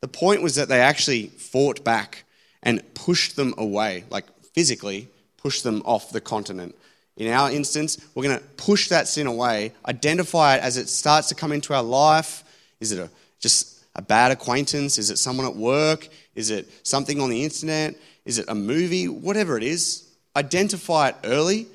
The 0.00 0.08
point 0.08 0.42
was 0.42 0.56
that 0.56 0.68
they 0.68 0.80
actually 0.80 1.28
fought 1.28 1.82
back 1.82 2.24
and 2.62 2.82
pushed 2.94 3.36
them 3.36 3.54
away, 3.58 4.04
like 4.10 4.24
physically 4.54 5.08
pushed 5.36 5.64
them 5.64 5.82
off 5.84 6.10
the 6.10 6.20
continent. 6.20 6.74
In 7.16 7.30
our 7.30 7.50
instance, 7.50 8.04
we're 8.14 8.24
going 8.24 8.38
to 8.38 8.44
push 8.56 8.88
that 8.88 9.06
sin 9.06 9.26
away, 9.26 9.72
identify 9.86 10.56
it 10.56 10.62
as 10.62 10.76
it 10.76 10.88
starts 10.88 11.28
to 11.28 11.34
come 11.34 11.52
into 11.52 11.72
our 11.72 11.82
life. 11.82 12.42
Is 12.80 12.90
it 12.90 12.98
a, 12.98 13.08
just 13.38 13.84
a 13.94 14.02
bad 14.02 14.32
acquaintance? 14.32 14.98
Is 14.98 15.10
it 15.10 15.18
someone 15.18 15.46
at 15.46 15.54
work? 15.54 16.08
Is 16.34 16.50
it 16.50 16.68
something 16.86 17.20
on 17.20 17.30
the 17.30 17.44
internet? 17.44 17.94
Is 18.24 18.38
it 18.38 18.46
a 18.48 18.54
movie? 18.54 19.06
Whatever 19.06 19.56
it 19.56 19.62
is, 19.62 20.08
identify 20.34 21.10
it 21.10 21.16
early 21.22 21.68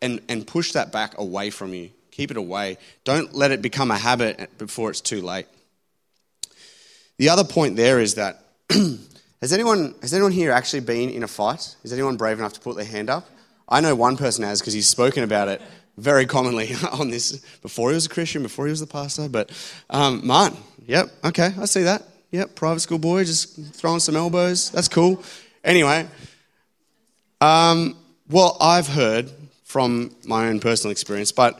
and, 0.00 0.20
and 0.28 0.46
push 0.46 0.72
that 0.72 0.90
back 0.90 1.18
away 1.18 1.50
from 1.50 1.74
you. 1.74 1.90
Keep 2.10 2.30
it 2.30 2.36
away. 2.36 2.78
Don't 3.04 3.34
let 3.34 3.50
it 3.50 3.60
become 3.60 3.90
a 3.90 3.98
habit 3.98 4.56
before 4.58 4.90
it's 4.90 5.02
too 5.02 5.20
late. 5.20 5.46
The 7.18 7.28
other 7.28 7.44
point 7.44 7.76
there 7.76 8.00
is 8.00 8.14
that 8.14 8.42
has 8.70 9.52
anyone 9.52 9.94
has 10.00 10.14
anyone 10.14 10.32
here 10.32 10.50
actually 10.50 10.80
been 10.80 11.10
in 11.10 11.22
a 11.22 11.28
fight? 11.28 11.76
Is 11.82 11.92
anyone 11.92 12.16
brave 12.16 12.38
enough 12.38 12.54
to 12.54 12.60
put 12.60 12.76
their 12.76 12.84
hand 12.84 13.10
up? 13.10 13.28
I 13.68 13.80
know 13.80 13.94
one 13.94 14.16
person 14.16 14.44
has 14.44 14.60
because 14.60 14.72
he's 14.72 14.88
spoken 14.88 15.22
about 15.22 15.48
it 15.48 15.60
very 15.96 16.26
commonly 16.26 16.74
on 16.92 17.10
this 17.10 17.32
before 17.60 17.90
he 17.90 17.94
was 17.94 18.06
a 18.06 18.08
Christian, 18.08 18.42
before 18.42 18.66
he 18.66 18.70
was 18.70 18.80
the 18.80 18.86
pastor. 18.86 19.28
But 19.28 19.50
um, 19.90 20.26
Martin, 20.26 20.58
yep, 20.86 21.08
okay, 21.24 21.52
I 21.58 21.64
see 21.66 21.82
that. 21.82 22.02
Yep, 22.30 22.54
private 22.54 22.80
school 22.80 22.98
boy, 22.98 23.24
just 23.24 23.58
throwing 23.74 24.00
some 24.00 24.16
elbows. 24.16 24.70
That's 24.70 24.88
cool. 24.88 25.22
Anyway, 25.64 26.06
um, 27.40 27.96
well, 28.28 28.56
I've 28.60 28.86
heard 28.86 29.30
from 29.64 30.14
my 30.24 30.48
own 30.48 30.60
personal 30.60 30.92
experience, 30.92 31.32
but 31.32 31.58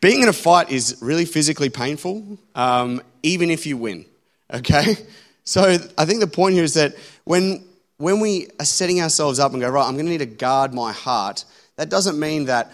being 0.00 0.22
in 0.22 0.28
a 0.28 0.32
fight 0.32 0.70
is 0.70 0.98
really 1.00 1.24
physically 1.24 1.70
painful, 1.70 2.38
um, 2.54 3.02
even 3.22 3.50
if 3.50 3.66
you 3.66 3.76
win. 3.76 4.06
Okay? 4.52 4.96
So 5.46 5.76
I 5.98 6.06
think 6.06 6.20
the 6.20 6.26
point 6.26 6.54
here 6.54 6.64
is 6.64 6.72
that 6.72 6.94
when 7.24 7.62
when 8.04 8.20
we 8.20 8.48
are 8.60 8.66
setting 8.66 9.00
ourselves 9.00 9.38
up 9.40 9.52
and 9.52 9.62
go, 9.62 9.68
right, 9.70 9.86
I'm 9.86 9.94
going 9.94 10.04
to 10.04 10.12
need 10.12 10.18
to 10.18 10.26
guard 10.26 10.74
my 10.74 10.92
heart, 10.92 11.44
that 11.76 11.88
doesn't 11.88 12.20
mean 12.20 12.44
that, 12.44 12.70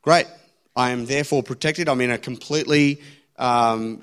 great, 0.00 0.26
I 0.74 0.90
am 0.90 1.04
therefore 1.04 1.42
protected. 1.42 1.86
I'm 1.86 2.00
in 2.00 2.10
a 2.10 2.18
completely 2.18 3.02
um, 3.38 4.02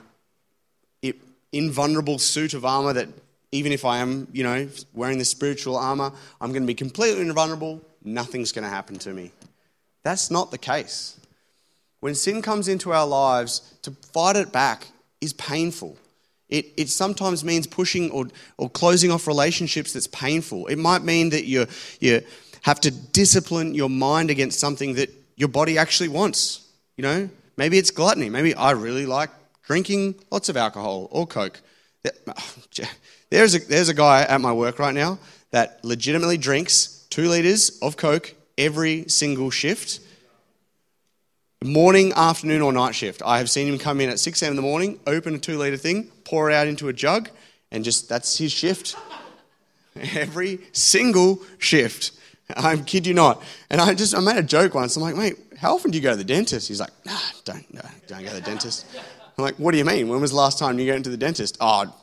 invulnerable 1.51 2.20
suit 2.20 2.53
of 2.53 2.63
armor 2.63 2.94
that 2.94 3.10
even 3.51 3.72
if 3.72 3.84
I 3.84 3.98
am, 3.98 4.27
you 4.32 4.44
know, 4.44 4.70
wearing 4.94 5.18
the 5.18 5.25
spiritual 5.25 5.75
armor, 5.75 6.12
I'm 6.39 6.51
going 6.51 6.62
to 6.62 6.68
be 6.68 6.75
completely 6.75 7.22
invulnerable. 7.22 7.82
Nothing's 8.03 8.51
going 8.51 8.63
to 8.63 8.70
happen 8.70 8.98
to 9.00 9.13
me. 9.13 9.32
That's 10.03 10.30
not 10.30 10.51
the 10.51 10.58
case. 10.60 11.20
When 12.01 12.15
sin 12.15 12.41
comes 12.41 12.68
into 12.68 12.94
our 12.94 13.08
lives, 13.08 13.62
to 13.82 13.91
fight 14.13 14.36
it 14.36 14.51
back 14.51 14.88
is 15.20 15.34
painful. 15.34 15.98
It, 16.51 16.74
it 16.77 16.89
sometimes 16.89 17.43
means 17.43 17.65
pushing 17.65 18.12
or, 18.12 18.27
or 18.58 18.70
closing 18.70 19.10
off 19.10 19.25
relationships 19.25 19.93
that's 19.93 20.08
painful. 20.08 20.67
It 20.67 20.77
might 20.77 21.03
mean 21.03 21.29
that 21.29 21.46
you, 21.46 21.65
you 22.00 22.22
have 22.62 22.79
to 22.81 22.91
discipline 22.91 23.74
your 23.74 23.89
mind 23.89 24.29
against 24.29 24.60
something 24.60 24.96
that 24.96 25.10
your 25.38 25.48
body 25.48 25.77
actually 25.77 26.10
wants. 26.10 26.67
You 26.98 27.03
know, 27.03 27.29
maybe 27.58 27.77
it's 27.77 27.89
gluttony. 27.89 28.29
Maybe 28.29 28.53
I 28.53 28.72
really 28.72 29.05
like 29.05 29.29
drinking 29.63 30.15
lots 30.29 30.50
of 30.50 30.58
alcohol 30.58 31.08
or 31.10 31.25
Coke. 31.25 31.60
There's 33.29 33.55
a, 33.55 33.60
there's 33.60 33.88
a 33.88 33.93
guy 33.93 34.24
at 34.24 34.41
my 34.41 34.51
work 34.51 34.77
right 34.77 34.93
now 34.93 35.17
that 35.51 35.79
legitimately 35.86 36.38
drinks 36.38 37.05
two 37.10 37.29
litres 37.29 37.79
of 37.81 37.96
Coke 37.96 38.36
every 38.58 39.08
single 39.08 39.50
shift 39.50 40.01
morning, 41.63 42.12
afternoon, 42.15 42.62
or 42.62 42.74
night 42.74 42.96
shift. 42.96 43.22
I 43.24 43.38
have 43.38 43.50
seen 43.50 43.68
him 43.68 43.77
come 43.77 44.01
in 44.01 44.10
at 44.10 44.20
6 44.20 44.41
a.m. 44.41 44.51
in 44.51 44.56
the 44.56 44.62
morning, 44.62 45.00
open 45.06 45.36
a 45.36 45.38
two 45.38 45.58
litre 45.58 45.77
thing, 45.77 46.12
pour 46.24 46.50
it 46.50 46.53
out 46.53 46.68
into 46.68 46.88
a 46.88 46.94
jug, 46.94 47.30
and 47.72 47.84
just 47.84 48.10
that's 48.10 48.38
his 48.38 48.51
shift. 48.51 48.96
Every 50.15 50.60
single 50.72 51.41
shift. 51.60 52.12
I 52.56 52.77
kid 52.77 53.06
you 53.06 53.13
not. 53.13 53.41
And 53.70 53.80
I 53.80 53.94
just 53.94 54.15
I 54.15 54.20
made 54.20 54.38
a 54.38 54.44
joke 54.44 54.74
once. 54.74 54.96
I'm 54.96 55.03
like, 55.03 55.15
mate, 55.15 55.36
how 55.58 55.75
often 55.75 55.91
do 55.91 55.98
you 55.98 56.01
go 56.01 56.12
to 56.12 56.18
the 56.18 56.24
dentist? 56.24 56.68
He's 56.68 56.80
like, 56.80 56.91
nah, 57.06 57.20
don't, 57.46 57.72
no, 57.74 57.82
don't 58.08 58.24
go 58.24 58.30
to 58.30 58.36
the 58.36 58.41
dentist. 58.41 58.86
I'm 59.38 59.44
like, 59.44 59.56
what 59.56 59.72
do 59.72 59.77
you 59.77 59.86
mean? 59.86 60.10
When 60.10 60.20
was 60.20 60.32
the 60.32 60.38
last 60.38 60.58
time 60.58 60.80
you 60.80 60.91
went 60.91 61.03
to 61.06 61.12
the 61.12 61.18
dentist? 61.18 61.58
Oh, 61.62 61.94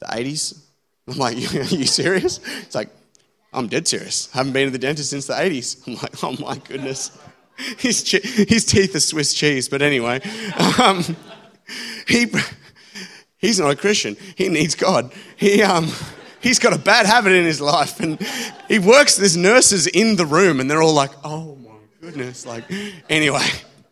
the 0.00 0.06
80s. 0.06 0.60
I'm 1.08 1.18
like, 1.18 1.36
are 1.54 1.74
you 1.74 1.86
serious? 1.86 2.40
It's 2.62 2.74
like, 2.74 2.88
I'm 3.52 3.68
dead 3.68 3.86
serious. 3.86 4.28
I 4.34 4.38
haven't 4.38 4.52
been 4.52 4.66
to 4.66 4.72
the 4.72 4.78
dentist 4.78 5.10
since 5.10 5.26
the 5.26 5.34
80s. 5.34 5.86
I'm 5.86 5.94
like, 5.94 6.24
oh 6.24 6.44
my 6.44 6.58
goodness. 6.58 7.16
his, 7.78 8.08
his 8.10 8.64
teeth 8.64 8.94
are 8.94 9.00
Swiss 9.00 9.34
cheese, 9.34 9.68
but 9.68 9.82
anyway. 9.82 10.20
Um, 10.80 11.02
he, 12.06 12.26
he's 13.38 13.60
not 13.60 13.70
a 13.70 13.76
Christian. 13.76 14.16
He 14.34 14.48
needs 14.48 14.74
God. 14.74 15.12
He, 15.36 15.62
um, 15.62 15.88
he's 16.40 16.58
got 16.58 16.72
a 16.72 16.78
bad 16.78 17.06
habit 17.06 17.32
in 17.32 17.44
his 17.44 17.60
life, 17.60 18.00
and 18.00 18.20
he 18.68 18.78
works. 18.78 19.16
There's 19.16 19.36
nurses 19.36 19.86
in 19.86 20.16
the 20.16 20.26
room, 20.26 20.60
and 20.60 20.70
they're 20.70 20.82
all 20.82 20.94
like, 20.94 21.10
"Oh 21.24 21.56
my 21.56 21.76
goodness!" 22.00 22.46
Like, 22.46 22.64
anyway, 23.08 23.46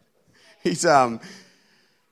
he's 0.63 0.85
um, 0.85 1.21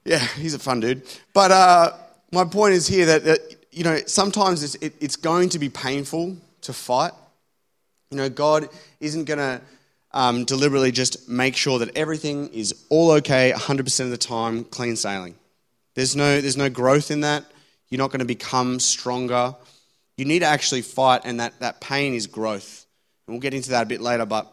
yeah, 0.04 0.18
he's 0.18 0.54
a 0.54 0.58
fun 0.58 0.80
dude. 0.80 1.02
But 1.32 1.50
uh, 1.50 1.92
my 2.32 2.44
point 2.44 2.74
is 2.74 2.86
here 2.86 3.06
that, 3.06 3.24
that 3.24 3.40
you 3.70 3.84
know 3.84 3.98
sometimes 4.06 4.62
it's, 4.62 4.74
it, 4.76 4.94
it's 5.00 5.16
going 5.16 5.48
to 5.50 5.58
be 5.58 5.68
painful 5.68 6.36
to 6.62 6.72
fight. 6.72 7.12
You 8.10 8.16
know, 8.16 8.28
God 8.28 8.68
isn't 8.98 9.24
going 9.24 9.38
to 9.38 9.60
um, 10.12 10.44
deliberately 10.44 10.90
just 10.90 11.28
make 11.28 11.56
sure 11.56 11.78
that 11.78 11.96
everything 11.96 12.48
is 12.48 12.74
all 12.88 13.12
okay 13.12 13.52
100% 13.54 14.00
of 14.00 14.10
the 14.10 14.16
time, 14.16 14.64
clean 14.64 14.96
sailing. 14.96 15.36
There's 15.94 16.16
no, 16.16 16.40
there's 16.40 16.56
no 16.56 16.70
growth 16.70 17.10
in 17.10 17.20
that. 17.20 17.44
You're 17.88 17.98
not 17.98 18.10
going 18.10 18.20
to 18.20 18.26
become 18.26 18.80
stronger. 18.80 19.54
You 20.16 20.24
need 20.24 20.40
to 20.40 20.46
actually 20.46 20.82
fight, 20.82 21.22
and 21.24 21.40
that, 21.40 21.58
that 21.60 21.80
pain 21.80 22.14
is 22.14 22.26
growth. 22.26 22.86
And 23.26 23.34
we'll 23.34 23.40
get 23.40 23.54
into 23.54 23.70
that 23.70 23.84
a 23.84 23.86
bit 23.86 24.00
later, 24.00 24.26
but 24.26 24.52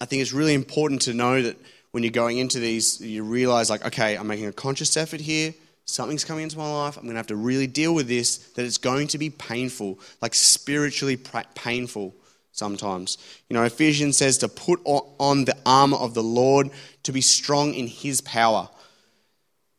I 0.00 0.06
think 0.06 0.22
it's 0.22 0.32
really 0.32 0.54
important 0.54 1.02
to 1.02 1.14
know 1.14 1.42
that 1.42 1.58
when 1.90 2.02
you're 2.02 2.12
going 2.12 2.38
into 2.38 2.60
these, 2.60 3.00
you 3.00 3.24
realize, 3.24 3.68
like, 3.68 3.84
okay, 3.84 4.16
I'm 4.16 4.26
making 4.26 4.46
a 4.46 4.52
conscious 4.52 4.96
effort 4.96 5.20
here. 5.20 5.54
Something's 5.84 6.24
coming 6.24 6.44
into 6.44 6.56
my 6.56 6.70
life. 6.70 6.96
I'm 6.96 7.02
going 7.02 7.14
to 7.14 7.18
have 7.18 7.26
to 7.28 7.36
really 7.36 7.66
deal 7.66 7.94
with 7.94 8.06
this, 8.06 8.36
that 8.54 8.64
it's 8.64 8.78
going 8.78 9.08
to 9.08 9.18
be 9.18 9.28
painful, 9.28 9.98
like 10.22 10.34
spiritually 10.34 11.18
painful 11.54 12.14
sometimes. 12.52 13.18
You 13.48 13.54
know, 13.54 13.64
Ephesians 13.64 14.16
says 14.16 14.38
to 14.38 14.48
put 14.48 14.80
on 14.84 15.44
the 15.44 15.56
armor 15.64 15.96
of 15.96 16.14
the 16.14 16.22
Lord 16.22 16.70
to 17.04 17.12
be 17.12 17.20
strong 17.20 17.74
in 17.74 17.86
his 17.86 18.20
power, 18.20 18.68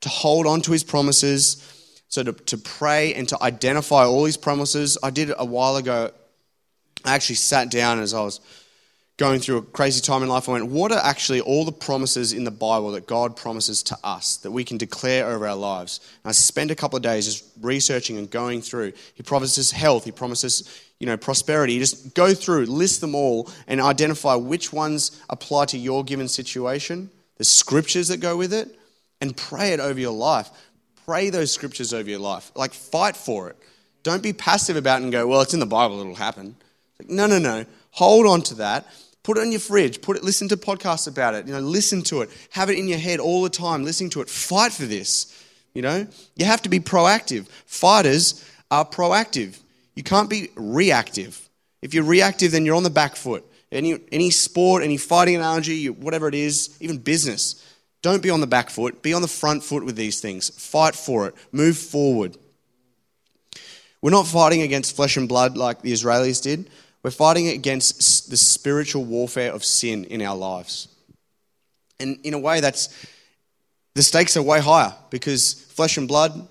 to 0.01 0.09
hold 0.09 0.47
on 0.47 0.61
to 0.61 0.71
his 0.71 0.83
promises, 0.83 1.67
so 2.07 2.23
to, 2.23 2.33
to 2.33 2.57
pray 2.57 3.13
and 3.13 3.27
to 3.29 3.41
identify 3.41 4.05
all 4.05 4.25
his 4.25 4.37
promises. 4.37 4.97
I 5.01 5.09
did 5.09 5.29
it 5.29 5.35
a 5.37 5.45
while 5.45 5.77
ago, 5.77 6.11
I 7.05 7.15
actually 7.15 7.35
sat 7.35 7.71
down 7.71 7.99
as 7.99 8.13
I 8.13 8.21
was 8.21 8.39
going 9.21 9.39
through 9.39 9.57
a 9.57 9.61
crazy 9.61 10.01
time 10.01 10.23
in 10.23 10.29
life. 10.29 10.49
I 10.49 10.53
went, 10.53 10.65
what 10.65 10.91
are 10.91 10.97
actually 10.97 11.41
all 11.41 11.63
the 11.63 11.71
promises 11.71 12.33
in 12.33 12.43
the 12.43 12.49
Bible 12.49 12.89
that 12.93 13.05
God 13.05 13.35
promises 13.35 13.83
to 13.83 13.97
us 14.03 14.37
that 14.37 14.49
we 14.49 14.63
can 14.63 14.79
declare 14.79 15.27
over 15.27 15.47
our 15.47 15.55
lives? 15.55 15.99
And 16.23 16.29
I 16.29 16.31
spent 16.31 16.71
a 16.71 16.75
couple 16.75 16.97
of 16.97 17.03
days 17.03 17.27
just 17.27 17.45
researching 17.61 18.17
and 18.17 18.31
going 18.31 18.63
through. 18.63 18.93
He 19.13 19.21
promises 19.21 19.69
health, 19.69 20.05
he 20.05 20.11
promises 20.11 20.87
you 20.97 21.05
know, 21.05 21.17
prosperity. 21.17 21.73
You 21.73 21.81
just 21.81 22.15
go 22.15 22.33
through, 22.33 22.65
list 22.65 22.99
them 22.99 23.13
all, 23.13 23.47
and 23.67 23.79
identify 23.79 24.33
which 24.33 24.73
ones 24.73 25.21
apply 25.29 25.65
to 25.65 25.77
your 25.77 26.03
given 26.03 26.27
situation, 26.27 27.11
the 27.37 27.43
scriptures 27.43 28.07
that 28.07 28.21
go 28.21 28.35
with 28.35 28.51
it, 28.51 28.75
and 29.21 29.37
pray 29.37 29.73
it 29.73 29.79
over 29.79 29.99
your 29.99 30.13
life. 30.13 30.49
Pray 31.05 31.29
those 31.29 31.51
scriptures 31.51 31.93
over 31.93 32.09
your 32.09 32.19
life. 32.19 32.51
Like, 32.55 32.73
fight 32.73 33.15
for 33.15 33.49
it. 33.51 33.57
Don't 34.01 34.23
be 34.23 34.33
passive 34.33 34.77
about 34.77 35.01
it 35.01 35.03
and 35.03 35.11
go, 35.11 35.27
well, 35.27 35.41
it's 35.41 35.53
in 35.53 35.59
the 35.59 35.67
Bible, 35.67 35.99
it'll 35.99 36.15
happen. 36.15 36.55
Like, 36.97 37.09
no, 37.09 37.27
no, 37.27 37.37
no. 37.37 37.67
Hold 37.91 38.25
on 38.25 38.41
to 38.43 38.55
that. 38.55 38.87
Put 39.23 39.37
it 39.37 39.41
on 39.41 39.51
your 39.51 39.59
fridge. 39.59 40.01
Put 40.01 40.17
it, 40.17 40.23
listen 40.23 40.47
to 40.49 40.57
podcasts 40.57 41.07
about 41.07 41.35
it. 41.35 41.47
You 41.47 41.53
know, 41.53 41.59
listen 41.59 42.01
to 42.03 42.21
it. 42.21 42.29
Have 42.51 42.69
it 42.69 42.77
in 42.77 42.87
your 42.87 42.97
head 42.97 43.19
all 43.19 43.43
the 43.43 43.49
time, 43.49 43.83
listening 43.83 44.09
to 44.11 44.21
it. 44.21 44.29
Fight 44.29 44.71
for 44.71 44.85
this. 44.85 45.37
You 45.73 45.81
know, 45.81 46.07
you 46.35 46.45
have 46.45 46.61
to 46.63 46.69
be 46.69 46.79
proactive. 46.79 47.47
Fighters 47.65 48.43
are 48.69 48.83
proactive. 48.85 49.59
You 49.95 50.03
can't 50.03 50.29
be 50.29 50.49
reactive. 50.55 51.49
If 51.81 51.93
you're 51.93 52.03
reactive, 52.03 52.51
then 52.51 52.65
you're 52.65 52.75
on 52.75 52.83
the 52.83 52.89
back 52.89 53.15
foot. 53.15 53.45
Any, 53.71 53.99
any 54.11 54.31
sport, 54.31 54.83
any 54.83 54.97
fighting 54.97 55.35
analogy, 55.35 55.89
whatever 55.89 56.27
it 56.27 56.35
is, 56.35 56.75
even 56.81 56.97
business, 56.97 57.63
Don't 58.01 58.23
be 58.23 58.31
on 58.31 58.41
the 58.41 58.47
back 58.47 58.69
foot, 58.69 59.01
be 59.03 59.13
on 59.13 59.21
the 59.21 59.27
front 59.27 59.63
foot 59.63 59.85
with 59.85 59.95
these 59.95 60.19
things. 60.19 60.49
Fight 60.49 60.95
for 60.95 61.27
it, 61.27 61.35
move 61.51 61.77
forward. 61.77 62.35
We're 64.01 64.11
not 64.11 64.25
fighting 64.25 64.63
against 64.63 64.95
flesh 64.95 65.17
and 65.17 65.29
blood 65.29 65.55
like 65.55 65.81
the 65.81 65.91
Israelis 65.91 66.41
did. 66.41 66.69
We're 67.03 67.11
fighting 67.11 67.47
against 67.47 68.29
the 68.29 68.37
spiritual 68.37 69.05
warfare 69.05 69.51
of 69.51 69.65
sin 69.65 70.05
in 70.05 70.21
our 70.21 70.35
lives. 70.35 70.87
And 71.99 72.19
in 72.23 72.33
a 72.33 72.39
way, 72.39 72.59
that's 72.61 72.89
the 73.95 74.03
stakes 74.03 74.37
are 74.37 74.41
way 74.41 74.59
higher 74.59 74.93
because 75.09 75.53
flesh 75.53 75.97
and 75.97 76.07
blood, 76.07 76.47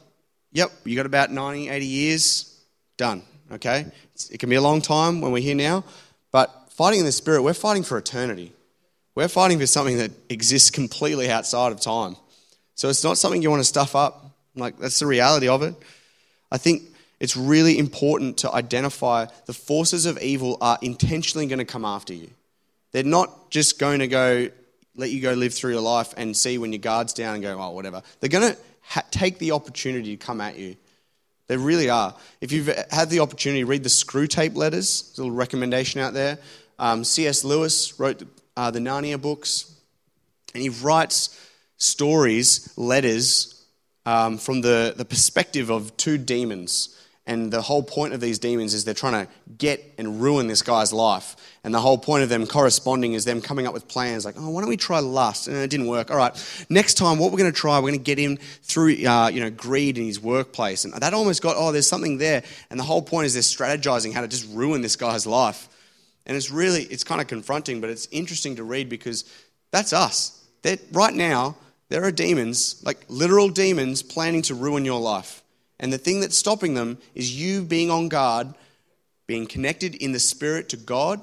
yep, 0.52 0.70
you 0.84 0.96
got 0.96 1.06
about 1.06 1.30
90, 1.30 1.68
80 1.68 1.86
years, 1.86 2.60
done. 2.96 3.22
Okay? 3.52 3.86
It 4.30 4.38
can 4.38 4.50
be 4.50 4.56
a 4.56 4.60
long 4.60 4.82
time 4.82 5.20
when 5.20 5.32
we're 5.32 5.42
here 5.42 5.54
now, 5.54 5.84
but 6.32 6.50
fighting 6.70 7.00
in 7.00 7.06
the 7.06 7.12
spirit, 7.12 7.42
we're 7.42 7.54
fighting 7.54 7.82
for 7.82 7.96
eternity. 7.96 8.52
We're 9.14 9.28
fighting 9.28 9.58
for 9.58 9.66
something 9.66 9.98
that 9.98 10.12
exists 10.28 10.70
completely 10.70 11.30
outside 11.30 11.72
of 11.72 11.80
time. 11.80 12.16
So 12.74 12.88
it's 12.88 13.04
not 13.04 13.18
something 13.18 13.42
you 13.42 13.50
want 13.50 13.60
to 13.60 13.68
stuff 13.68 13.96
up. 13.96 14.30
Like, 14.54 14.78
that's 14.78 14.98
the 14.98 15.06
reality 15.06 15.48
of 15.48 15.62
it. 15.62 15.74
I 16.50 16.58
think 16.58 16.82
it's 17.20 17.36
really 17.36 17.78
important 17.78 18.38
to 18.38 18.52
identify 18.52 19.26
the 19.44 19.52
forces 19.52 20.06
of 20.06 20.20
evil 20.22 20.56
are 20.62 20.78
intentionally 20.80 21.46
going 21.46 21.58
to 21.58 21.66
come 21.66 21.84
after 21.84 22.14
you. 22.14 22.30
They're 22.92 23.04
not 23.04 23.50
just 23.50 23.78
going 23.78 24.00
to 24.00 24.08
go, 24.08 24.48
let 24.96 25.10
you 25.10 25.20
go 25.20 25.34
live 25.34 25.52
through 25.52 25.72
your 25.72 25.82
life 25.82 26.14
and 26.16 26.34
see 26.34 26.56
when 26.56 26.72
your 26.72 26.80
guard's 26.80 27.12
down 27.12 27.34
and 27.34 27.42
go, 27.42 27.60
oh, 27.60 27.70
whatever. 27.70 28.02
They're 28.18 28.30
going 28.30 28.54
to 28.54 28.58
ha- 28.80 29.04
take 29.10 29.38
the 29.38 29.52
opportunity 29.52 30.16
to 30.16 30.26
come 30.26 30.40
at 30.40 30.58
you. 30.58 30.76
They 31.46 31.58
really 31.58 31.90
are. 31.90 32.14
If 32.40 32.52
you've 32.52 32.68
had 32.90 33.10
the 33.10 33.20
opportunity, 33.20 33.64
read 33.64 33.82
the 33.82 33.90
Screwtape 33.90 34.56
letters. 34.56 35.02
There's 35.02 35.18
a 35.18 35.22
little 35.22 35.36
recommendation 35.36 36.00
out 36.00 36.14
there. 36.14 36.38
Um, 36.78 37.04
C.S. 37.04 37.44
Lewis 37.44 38.00
wrote 38.00 38.20
the, 38.20 38.28
uh, 38.56 38.70
the 38.70 38.78
Narnia 38.78 39.20
books, 39.20 39.74
and 40.54 40.62
he 40.62 40.70
writes 40.70 41.38
stories, 41.76 42.72
letters, 42.78 43.62
um, 44.06 44.38
from 44.38 44.62
the, 44.62 44.94
the 44.96 45.04
perspective 45.04 45.70
of 45.70 45.94
two 45.98 46.16
demons 46.16 46.96
and 47.26 47.52
the 47.52 47.60
whole 47.60 47.82
point 47.82 48.14
of 48.14 48.20
these 48.20 48.38
demons 48.38 48.74
is 48.74 48.84
they're 48.84 48.94
trying 48.94 49.26
to 49.26 49.32
get 49.56 49.94
and 49.98 50.20
ruin 50.20 50.46
this 50.46 50.62
guy's 50.62 50.92
life. 50.92 51.36
And 51.62 51.72
the 51.72 51.78
whole 51.78 51.98
point 51.98 52.22
of 52.22 52.28
them 52.28 52.46
corresponding 52.46 53.12
is 53.12 53.24
them 53.24 53.40
coming 53.42 53.66
up 53.66 53.74
with 53.74 53.86
plans 53.86 54.24
like, 54.24 54.36
oh, 54.38 54.48
why 54.48 54.62
don't 54.62 54.70
we 54.70 54.76
try 54.76 54.98
lust? 54.98 55.46
And 55.46 55.56
it 55.56 55.68
didn't 55.68 55.86
work. 55.86 56.10
All 56.10 56.16
right, 56.16 56.66
next 56.70 56.94
time, 56.94 57.18
what 57.18 57.30
we're 57.30 57.38
going 57.38 57.52
to 57.52 57.56
try, 57.56 57.76
we're 57.78 57.90
going 57.90 58.00
to 58.00 58.04
get 58.04 58.18
him 58.18 58.38
through, 58.62 59.06
uh, 59.06 59.28
you 59.28 59.40
know, 59.40 59.50
greed 59.50 59.98
in 59.98 60.06
his 60.06 60.18
workplace. 60.18 60.84
And 60.84 60.94
that 60.94 61.14
almost 61.14 61.42
got, 61.42 61.56
oh, 61.56 61.72
there's 61.72 61.88
something 61.88 62.18
there. 62.18 62.42
And 62.70 62.80
the 62.80 62.84
whole 62.84 63.02
point 63.02 63.26
is 63.26 63.34
they're 63.34 63.42
strategizing 63.42 64.12
how 64.14 64.22
to 64.22 64.28
just 64.28 64.48
ruin 64.52 64.80
this 64.80 64.96
guy's 64.96 65.26
life. 65.26 65.68
And 66.26 66.36
it's 66.36 66.50
really, 66.50 66.84
it's 66.84 67.04
kind 67.04 67.20
of 67.20 67.26
confronting, 67.26 67.80
but 67.80 67.90
it's 67.90 68.08
interesting 68.10 68.56
to 68.56 68.64
read 68.64 68.88
because 68.88 69.24
that's 69.70 69.92
us. 69.92 70.44
They're, 70.62 70.78
right 70.92 71.14
now, 71.14 71.56
there 71.90 72.02
are 72.04 72.12
demons, 72.12 72.82
like 72.84 73.04
literal 73.08 73.48
demons, 73.50 74.02
planning 74.02 74.42
to 74.42 74.54
ruin 74.54 74.84
your 74.84 75.00
life. 75.00 75.42
And 75.80 75.92
the 75.92 75.98
thing 75.98 76.20
that's 76.20 76.36
stopping 76.36 76.74
them 76.74 76.98
is 77.14 77.34
you 77.34 77.62
being 77.62 77.90
on 77.90 78.08
guard, 78.08 78.54
being 79.26 79.46
connected 79.46 79.96
in 79.96 80.12
the 80.12 80.20
spirit 80.20 80.68
to 80.68 80.76
God, 80.76 81.20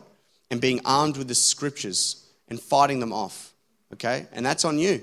and 0.49 0.59
being 0.59 0.81
armed 0.83 1.15
with 1.17 1.27
the 1.27 1.35
scriptures 1.35 2.25
and 2.49 2.59
fighting 2.59 2.99
them 2.99 3.13
off. 3.13 3.53
Okay? 3.93 4.25
And 4.33 4.45
that's 4.45 4.65
on 4.65 4.79
you. 4.79 5.01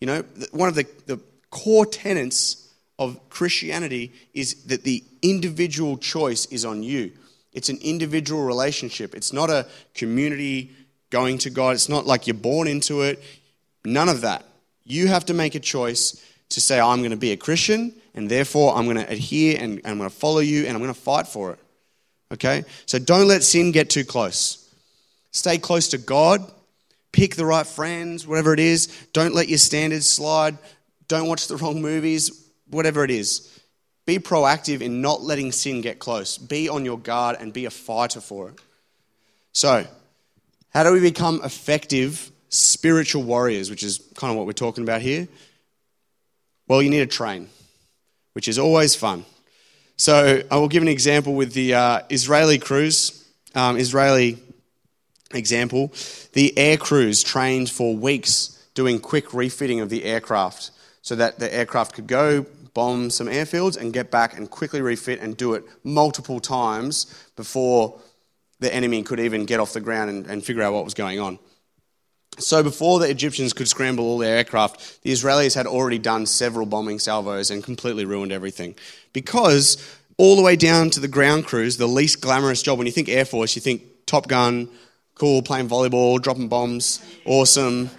You 0.00 0.06
know, 0.06 0.24
one 0.50 0.68
of 0.68 0.74
the, 0.74 0.86
the 1.06 1.20
core 1.50 1.86
tenets 1.86 2.68
of 2.98 3.18
Christianity 3.30 4.12
is 4.34 4.64
that 4.64 4.84
the 4.84 5.02
individual 5.22 5.96
choice 5.96 6.46
is 6.46 6.64
on 6.64 6.82
you. 6.82 7.12
It's 7.52 7.68
an 7.68 7.78
individual 7.82 8.42
relationship. 8.42 9.14
It's 9.14 9.32
not 9.32 9.48
a 9.50 9.66
community 9.94 10.70
going 11.10 11.38
to 11.38 11.50
God. 11.50 11.74
It's 11.74 11.88
not 11.88 12.06
like 12.06 12.26
you're 12.26 12.34
born 12.34 12.66
into 12.66 13.02
it. 13.02 13.22
None 13.84 14.08
of 14.08 14.22
that. 14.22 14.44
You 14.84 15.06
have 15.08 15.26
to 15.26 15.34
make 15.34 15.54
a 15.54 15.60
choice 15.60 16.22
to 16.50 16.60
say, 16.60 16.80
I'm 16.80 16.98
going 16.98 17.10
to 17.12 17.16
be 17.16 17.32
a 17.32 17.36
Christian 17.36 17.94
and 18.14 18.28
therefore 18.28 18.74
I'm 18.74 18.84
going 18.84 18.98
to 18.98 19.10
adhere 19.10 19.56
and, 19.58 19.78
and 19.78 19.86
I'm 19.86 19.98
going 19.98 20.10
to 20.10 20.14
follow 20.14 20.40
you 20.40 20.66
and 20.66 20.70
I'm 20.76 20.82
going 20.82 20.94
to 20.94 21.00
fight 21.00 21.26
for 21.26 21.52
it. 21.52 21.58
Okay? 22.32 22.64
So 22.86 22.98
don't 22.98 23.28
let 23.28 23.42
sin 23.42 23.72
get 23.72 23.90
too 23.90 24.04
close. 24.04 24.58
Stay 25.30 25.58
close 25.58 25.88
to 25.88 25.98
God. 25.98 26.50
Pick 27.12 27.36
the 27.36 27.46
right 27.46 27.66
friends, 27.66 28.26
whatever 28.26 28.54
it 28.54 28.60
is. 28.60 28.86
Don't 29.12 29.34
let 29.34 29.48
your 29.48 29.58
standards 29.58 30.08
slide. 30.08 30.56
Don't 31.08 31.28
watch 31.28 31.48
the 31.48 31.56
wrong 31.56 31.82
movies, 31.82 32.46
whatever 32.70 33.04
it 33.04 33.10
is. 33.10 33.48
Be 34.06 34.18
proactive 34.18 34.80
in 34.80 35.00
not 35.00 35.22
letting 35.22 35.52
sin 35.52 35.80
get 35.80 35.98
close. 35.98 36.38
Be 36.38 36.68
on 36.68 36.84
your 36.84 36.98
guard 36.98 37.36
and 37.38 37.52
be 37.52 37.66
a 37.66 37.70
fighter 37.70 38.20
for 38.20 38.48
it. 38.48 38.54
So, 39.52 39.86
how 40.70 40.82
do 40.82 40.92
we 40.92 41.00
become 41.00 41.42
effective 41.44 42.30
spiritual 42.48 43.22
warriors, 43.22 43.68
which 43.70 43.82
is 43.82 44.00
kind 44.14 44.30
of 44.30 44.38
what 44.38 44.46
we're 44.46 44.52
talking 44.52 44.82
about 44.82 45.02
here? 45.02 45.28
Well, 46.66 46.82
you 46.82 46.88
need 46.88 47.00
to 47.00 47.06
train 47.06 47.48
which 48.32 48.48
is 48.48 48.58
always 48.58 48.94
fun. 48.94 49.24
So 49.96 50.42
I 50.50 50.56
will 50.56 50.68
give 50.68 50.82
an 50.82 50.88
example 50.88 51.34
with 51.34 51.52
the 51.52 51.74
uh, 51.74 52.00
Israeli 52.10 52.58
crews, 52.58 53.28
um, 53.54 53.76
Israeli 53.76 54.38
example. 55.32 55.92
The 56.32 56.56
air 56.58 56.76
crews 56.76 57.22
trained 57.22 57.70
for 57.70 57.94
weeks 57.94 58.58
doing 58.74 59.00
quick 59.00 59.34
refitting 59.34 59.80
of 59.80 59.90
the 59.90 60.04
aircraft 60.04 60.70
so 61.02 61.14
that 61.16 61.38
the 61.38 61.52
aircraft 61.54 61.94
could 61.94 62.06
go 62.06 62.46
bomb 62.74 63.10
some 63.10 63.26
airfields 63.26 63.76
and 63.76 63.92
get 63.92 64.10
back 64.10 64.36
and 64.36 64.50
quickly 64.50 64.80
refit 64.80 65.20
and 65.20 65.36
do 65.36 65.54
it 65.54 65.64
multiple 65.84 66.40
times 66.40 67.28
before 67.36 68.00
the 68.60 68.74
enemy 68.74 69.02
could 69.02 69.20
even 69.20 69.44
get 69.44 69.60
off 69.60 69.72
the 69.72 69.80
ground 69.80 70.08
and, 70.08 70.26
and 70.26 70.44
figure 70.44 70.62
out 70.62 70.72
what 70.72 70.84
was 70.84 70.94
going 70.94 71.20
on. 71.20 71.38
So, 72.38 72.62
before 72.62 72.98
the 72.98 73.10
Egyptians 73.10 73.52
could 73.52 73.68
scramble 73.68 74.04
all 74.04 74.18
their 74.18 74.38
aircraft, 74.38 75.02
the 75.02 75.12
Israelis 75.12 75.54
had 75.54 75.66
already 75.66 75.98
done 75.98 76.24
several 76.26 76.64
bombing 76.64 76.98
salvos 76.98 77.50
and 77.50 77.62
completely 77.62 78.04
ruined 78.04 78.32
everything. 78.32 78.74
Because 79.12 79.76
all 80.16 80.36
the 80.36 80.42
way 80.42 80.56
down 80.56 80.90
to 80.90 81.00
the 81.00 81.08
ground 81.08 81.44
crews, 81.46 81.76
the 81.76 81.86
least 81.86 82.20
glamorous 82.20 82.62
job, 82.62 82.78
when 82.78 82.86
you 82.86 82.92
think 82.92 83.08
Air 83.08 83.26
Force, 83.26 83.54
you 83.54 83.60
think 83.60 83.82
Top 84.06 84.28
Gun, 84.28 84.68
cool, 85.14 85.42
playing 85.42 85.68
volleyball, 85.68 86.20
dropping 86.20 86.48
bombs, 86.48 87.04
awesome. 87.26 87.90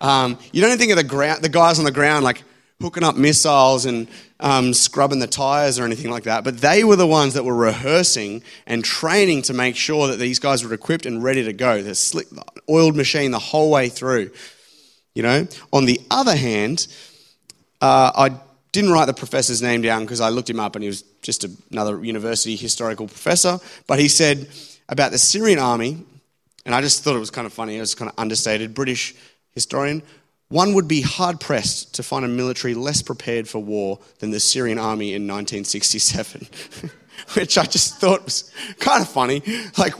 Um, 0.00 0.38
you 0.52 0.62
don't 0.62 0.78
think 0.78 0.92
of 0.92 0.96
the, 0.96 1.38
the 1.42 1.48
guys 1.48 1.78
on 1.78 1.84
the 1.84 1.92
ground 1.92 2.24
like 2.24 2.42
hooking 2.80 3.04
up 3.04 3.16
missiles 3.16 3.84
and 3.84 4.08
um, 4.40 4.72
scrubbing 4.72 5.18
the 5.18 5.26
tires 5.26 5.78
or 5.78 5.84
anything 5.84 6.10
like 6.10 6.24
that, 6.24 6.44
but 6.44 6.58
they 6.58 6.82
were 6.82 6.96
the 6.96 7.06
ones 7.06 7.34
that 7.34 7.44
were 7.44 7.54
rehearsing 7.54 8.42
and 8.66 8.84
training 8.84 9.42
to 9.42 9.52
make 9.52 9.76
sure 9.76 10.08
that 10.08 10.18
these 10.18 10.38
guys 10.38 10.64
were 10.64 10.72
equipped 10.72 11.04
and 11.04 11.22
ready 11.22 11.44
to 11.44 11.52
go. 11.52 11.82
The 11.82 11.94
slick, 11.94 12.26
oiled 12.68 12.96
machine 12.96 13.30
the 13.30 13.38
whole 13.38 13.70
way 13.70 13.88
through. 13.88 14.30
You 15.14 15.22
know. 15.22 15.46
On 15.72 15.84
the 15.84 16.00
other 16.10 16.36
hand, 16.36 16.86
uh, 17.80 18.12
I 18.14 18.40
didn't 18.72 18.90
write 18.90 19.06
the 19.06 19.14
professor's 19.14 19.60
name 19.60 19.82
down 19.82 20.02
because 20.02 20.20
I 20.20 20.28
looked 20.28 20.48
him 20.48 20.60
up 20.60 20.76
and 20.76 20.82
he 20.82 20.88
was 20.88 21.02
just 21.22 21.44
another 21.70 22.02
university 22.02 22.56
historical 22.56 23.06
professor. 23.06 23.58
But 23.86 23.98
he 23.98 24.08
said 24.08 24.48
about 24.88 25.12
the 25.12 25.18
Syrian 25.18 25.58
army, 25.58 26.04
and 26.64 26.74
I 26.74 26.80
just 26.80 27.02
thought 27.02 27.16
it 27.16 27.20
was 27.20 27.30
kind 27.30 27.46
of 27.46 27.52
funny. 27.52 27.76
It 27.76 27.80
was 27.80 27.94
kind 27.94 28.10
of 28.10 28.18
understated. 28.18 28.74
British 28.74 29.14
historian. 29.52 30.02
One 30.50 30.74
would 30.74 30.88
be 30.88 31.00
hard 31.00 31.38
pressed 31.38 31.94
to 31.94 32.02
find 32.02 32.24
a 32.24 32.28
military 32.28 32.74
less 32.74 33.02
prepared 33.02 33.48
for 33.48 33.60
war 33.60 34.00
than 34.18 34.32
the 34.32 34.40
Syrian 34.40 34.78
army 34.78 35.14
in 35.14 35.22
1967, 35.22 36.48
which 37.34 37.56
I 37.56 37.64
just 37.64 37.98
thought 37.98 38.24
was 38.24 38.52
kind 38.80 39.00
of 39.00 39.08
funny. 39.08 39.42
Like, 39.78 39.94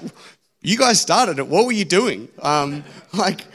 you 0.60 0.76
guys 0.76 1.00
started 1.00 1.38
it. 1.38 1.46
What 1.46 1.66
were 1.66 1.72
you 1.72 1.84
doing? 1.84 2.28
Um, 2.42 2.82
like, 3.12 3.46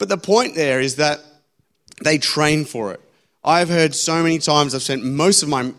but 0.00 0.08
the 0.08 0.18
point 0.18 0.56
there 0.56 0.80
is 0.80 0.96
that 0.96 1.20
they 2.02 2.18
train 2.18 2.64
for 2.64 2.92
it. 2.92 3.00
I've 3.44 3.68
heard 3.68 3.94
so 3.94 4.20
many 4.20 4.40
times, 4.40 4.74
I've 4.74 4.82
spent 4.82 5.04
most 5.04 5.44
of 5.44 5.48
my, 5.48 5.72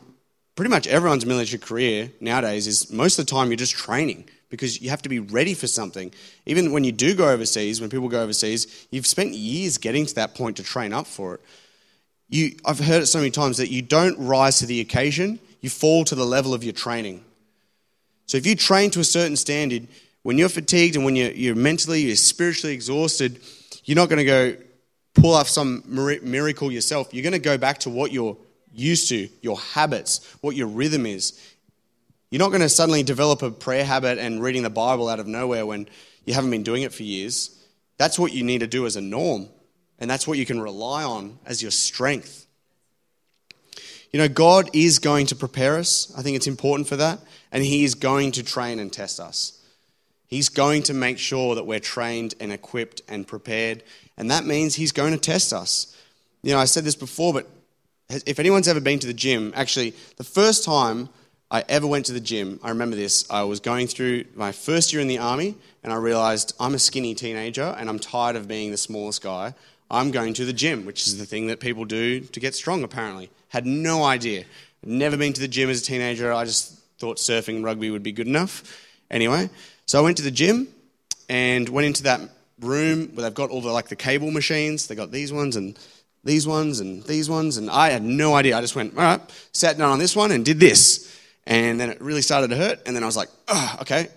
pretty 0.56 0.70
much 0.70 0.88
everyone's 0.88 1.26
military 1.26 1.60
career 1.60 2.10
nowadays 2.22 2.68
is 2.68 2.90
most 2.90 3.20
of 3.20 3.26
the 3.26 3.32
time 3.32 3.50
you're 3.50 3.58
just 3.58 3.76
training 3.76 4.30
because 4.52 4.80
you 4.80 4.92
have 4.92 5.02
to 5.02 5.10
be 5.10 5.18
ready 5.18 5.56
for 5.56 5.66
something. 5.66 6.14
Even 6.46 6.72
when 6.72 6.84
you 6.84 6.92
do 6.92 7.16
go 7.16 7.30
overseas, 7.30 7.82
when 7.82 7.90
people 7.90 8.10
go 8.10 8.22
overseas, 8.22 8.88
you've 8.92 9.08
spent 9.08 9.34
years 9.34 9.80
getting 9.80 10.06
to 10.06 10.16
that 10.16 10.36
point 10.36 10.58
to 10.58 10.64
train 10.64 10.94
up 10.94 11.08
for 11.08 11.36
it. 11.36 11.42
You, 12.30 12.56
I've 12.64 12.80
heard 12.80 13.02
it 13.02 13.08
so 13.08 13.18
many 13.18 13.32
times 13.32 13.58
that 13.58 13.72
you 13.72 13.82
don't 13.82 14.18
rise 14.20 14.60
to 14.60 14.66
the 14.66 14.82
occasion, 14.82 15.40
you 15.62 15.70
fall 15.70 16.06
to 16.06 16.16
the 16.16 16.26
level 16.26 16.54
of 16.54 16.64
your 16.64 16.74
training. 16.74 17.24
So 18.28 18.38
if 18.38 18.46
you 18.46 18.56
train 18.56 18.92
to 18.92 19.00
a 19.00 19.04
certain 19.04 19.36
standard, 19.36 19.88
when 20.24 20.38
you're 20.38 20.50
fatigued 20.50 20.96
and 20.96 21.04
when 21.04 21.16
you're, 21.16 21.32
you're 21.32 21.56
mentally, 21.56 22.02
you're 22.02 22.16
spiritually 22.16 22.74
exhausted, 22.74 23.40
you're 23.86 23.96
not 23.96 24.10
going 24.10 24.20
to 24.20 24.26
go 24.26 24.56
pull 25.14 25.34
off 25.34 25.48
some 25.50 25.84
miracle 25.88 26.72
yourself. 26.72 27.14
You're 27.14 27.24
going 27.24 27.34
to 27.34 27.40
go 27.40 27.58
back 27.58 27.80
to 27.80 27.90
what 27.90 28.12
you're 28.12 28.38
used 28.74 29.10
to, 29.10 29.28
your 29.42 29.58
habits, 29.58 30.36
what 30.42 30.56
your 30.56 30.68
rhythm 30.68 31.06
is. 31.06 31.40
You're 32.32 32.40
not 32.40 32.50
going 32.50 32.62
to 32.62 32.70
suddenly 32.70 33.04
develop 33.04 33.42
a 33.42 33.52
prayer 33.52 33.84
habit 33.84 34.18
and 34.18 34.42
reading 34.42 34.64
the 34.64 34.70
Bible 34.70 35.10
out 35.10 35.20
of 35.20 35.28
nowhere 35.28 35.66
when 35.66 35.90
you 36.24 36.34
haven't 36.34 36.50
been 36.50 36.64
doing 36.64 36.84
it 36.84 36.94
for 36.94 37.04
years. 37.04 37.62
That's 37.98 38.18
what 38.18 38.32
you 38.32 38.42
need 38.42 38.60
to 38.60 38.68
do 38.68 38.86
as 38.86 38.96
a 38.96 39.02
norm, 39.02 39.50
and 40.00 40.10
that's 40.10 40.26
what 40.26 40.38
you 40.38 40.46
can 40.46 40.62
rely 40.62 41.04
on 41.04 41.40
as 41.46 41.62
your 41.62 41.72
strength. 41.72 42.48
You 44.14 44.20
know, 44.20 44.30
God 44.30 44.70
is 44.72 44.98
going 44.98 45.28
to 45.28 45.36
prepare 45.36 45.78
us. 45.78 46.12
I 46.18 46.22
think 46.22 46.38
it's 46.38 46.48
important 46.48 46.88
for 46.88 46.96
that, 46.96 47.20
and 47.52 47.66
He 47.66 47.84
is 47.84 47.96
going 47.96 48.32
to 48.34 48.44
train 48.44 48.80
and 48.80 48.94
test 48.94 49.20
us. 49.20 49.62
He's 50.28 50.48
going 50.48 50.84
to 50.84 50.94
make 50.94 51.20
sure 51.20 51.56
that 51.56 51.66
we're 51.66 51.82
trained 51.82 52.36
and 52.40 52.54
equipped 52.54 53.02
and 53.10 53.28
prepared. 53.28 53.84
And 54.18 54.32
that 54.32 54.46
means 54.46 54.76
He's 54.76 54.94
going 54.94 55.12
to 55.12 55.20
test 55.20 55.52
us. 55.52 55.94
You 56.44 56.54
know, 56.54 56.60
I 56.60 56.66
said 56.66 56.86
this 56.86 56.96
before, 56.96 57.34
but 57.34 57.50
if 58.26 58.40
anyone's 58.40 58.70
ever 58.70 58.80
been 58.80 59.00
to 59.00 59.08
the 59.08 59.14
gym, 59.14 59.52
actually, 59.54 59.94
the 60.16 60.24
first 60.24 60.64
time 60.64 61.10
I 61.54 61.66
ever 61.68 61.86
went 61.86 62.06
to 62.06 62.14
the 62.14 62.22
gym, 62.22 62.62
I 62.64 62.70
remember 62.70 62.96
this. 62.96 63.30
I 63.30 63.44
was 63.44 63.60
going 63.60 63.88
through 63.88 64.24
my 64.36 64.54
first 64.54 64.94
year 64.94 65.02
in 65.02 65.10
the 65.10 65.18
army, 65.18 65.56
and 65.84 65.92
I 65.92 65.98
realized 65.98 66.56
I'm 66.62 66.74
a 66.74 66.80
skinny 66.80 67.14
teenager 67.14 67.76
and 67.78 67.90
I'm 67.90 68.00
tired 68.00 68.38
of 68.38 68.48
being 68.48 68.72
the 68.72 68.78
smallest 68.78 69.22
guy. 69.22 69.54
I'm 69.90 70.12
going 70.12 70.34
to 70.36 70.46
the 70.46 70.54
gym, 70.54 70.86
which 70.86 71.06
is 71.08 71.18
the 71.18 71.26
thing 71.26 71.48
that 71.48 71.60
people 71.60 71.84
do 71.84 72.22
to 72.22 72.40
get 72.40 72.56
strong, 72.56 72.84
apparently. 72.84 73.30
Had 73.50 73.66
no 73.66 74.06
idea. 74.06 74.46
Never 74.86 75.18
been 75.18 75.34
to 75.34 75.42
the 75.42 75.48
gym 75.50 75.70
as 75.70 75.82
a 75.82 75.84
teenager. 75.84 76.32
I 76.32 76.46
just 76.46 76.80
thought 77.00 77.18
surfing 77.18 77.58
and 77.58 77.66
rugby 77.66 77.92
would 77.92 78.02
be 78.02 78.14
good 78.14 78.28
enough. 78.28 78.88
Anyway, 79.10 79.50
so 79.88 80.00
I 80.00 80.04
went 80.04 80.16
to 80.18 80.24
the 80.24 80.32
gym 80.32 80.70
and 81.28 81.68
went 81.68 81.86
into 81.86 82.04
that 82.04 82.22
room 82.62 83.10
where 83.14 83.24
they've 83.24 83.34
got 83.34 83.50
all 83.50 83.60
the 83.60 83.72
like 83.72 83.90
the 83.90 83.98
cable 83.98 84.32
machines. 84.32 84.88
They 84.88 84.96
got 84.96 85.12
these 85.12 85.34
ones 85.34 85.58
and 85.58 85.78
these 86.24 86.48
ones 86.48 86.80
and 86.80 87.04
these 87.04 87.30
ones, 87.30 87.58
and 87.58 87.70
I 87.70 87.90
had 87.90 88.04
no 88.04 88.36
idea. 88.36 88.58
I 88.58 88.62
just 88.62 88.78
went, 88.78 88.96
all 88.96 89.04
right, 89.04 89.22
sat 89.52 89.78
down 89.78 89.92
on 89.92 90.00
this 90.00 90.16
one 90.16 90.32
and 90.32 90.46
did 90.46 90.62
this. 90.62 91.10
And 91.48 91.80
then 91.80 91.90
it 91.90 92.00
really 92.02 92.22
started 92.22 92.50
to 92.52 92.56
hurt, 92.56 92.80
and 92.86 92.96
then 92.96 93.04
I 93.04 93.06
was 93.08 93.18
like, 93.18 93.30
oh, 93.48 93.78
okay, 93.82 94.10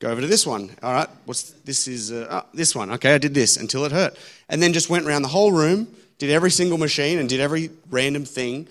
go 0.00 0.10
over 0.10 0.20
to 0.20 0.26
this 0.26 0.46
one. 0.46 0.70
All 0.82 0.92
right, 0.92 1.08
what's 1.26 1.52
this 1.64 1.86
is 1.86 2.10
uh, 2.10 2.26
oh, 2.28 2.48
this 2.52 2.74
one. 2.74 2.90
Okay, 2.92 3.14
I 3.14 3.18
did 3.18 3.34
this 3.34 3.56
until 3.56 3.84
it 3.84 3.92
hurt. 3.92 4.16
And 4.48 4.60
then 4.60 4.72
just 4.72 4.90
went 4.90 5.06
around 5.06 5.22
the 5.22 5.28
whole 5.28 5.52
room, 5.52 5.86
did 6.18 6.30
every 6.30 6.50
single 6.50 6.78
machine 6.78 7.18
and 7.18 7.28
did 7.28 7.40
every 7.40 7.70
random 7.88 8.24
thing. 8.24 8.66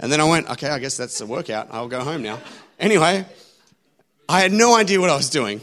And 0.00 0.10
then 0.10 0.20
I 0.20 0.24
went, 0.24 0.50
okay, 0.50 0.68
I 0.68 0.80
guess 0.80 0.96
that's 0.96 1.20
a 1.20 1.26
workout. 1.26 1.68
I'll 1.70 1.88
go 1.88 2.00
home 2.00 2.22
now. 2.22 2.40
Anyway, 2.80 3.24
I 4.28 4.40
had 4.40 4.52
no 4.52 4.74
idea 4.74 5.00
what 5.00 5.10
I 5.10 5.16
was 5.16 5.30
doing. 5.30 5.60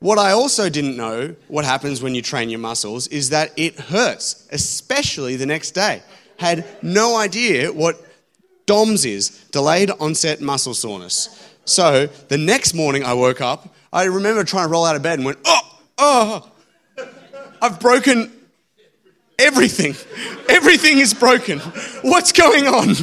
What 0.00 0.18
I 0.18 0.32
also 0.32 0.68
didn't 0.68 0.96
know, 0.96 1.34
what 1.48 1.64
happens 1.64 2.02
when 2.02 2.14
you 2.14 2.22
train 2.22 2.50
your 2.50 2.60
muscles, 2.60 3.08
is 3.08 3.30
that 3.30 3.52
it 3.56 3.80
hurts, 3.80 4.46
especially 4.52 5.36
the 5.36 5.46
next 5.46 5.72
day. 5.72 6.02
Had 6.36 6.64
no 6.82 7.16
idea 7.16 7.72
what 7.72 7.96
DOMS 8.68 9.04
is, 9.04 9.30
delayed 9.50 9.90
onset 9.90 10.40
muscle 10.40 10.74
soreness. 10.74 11.52
So 11.64 12.06
the 12.28 12.38
next 12.38 12.74
morning 12.74 13.02
I 13.02 13.14
woke 13.14 13.40
up, 13.40 13.74
I 13.92 14.04
remember 14.04 14.44
trying 14.44 14.66
to 14.66 14.70
roll 14.70 14.84
out 14.84 14.94
of 14.94 15.02
bed 15.02 15.18
and 15.18 15.24
went, 15.24 15.38
oh, 15.44 15.80
oh, 15.98 16.52
I've 17.60 17.80
broken 17.80 18.30
everything. 19.38 19.94
Everything 20.48 20.98
is 20.98 21.14
broken. 21.14 21.58
What's 22.02 22.32
going 22.32 22.66
on? 22.66 22.94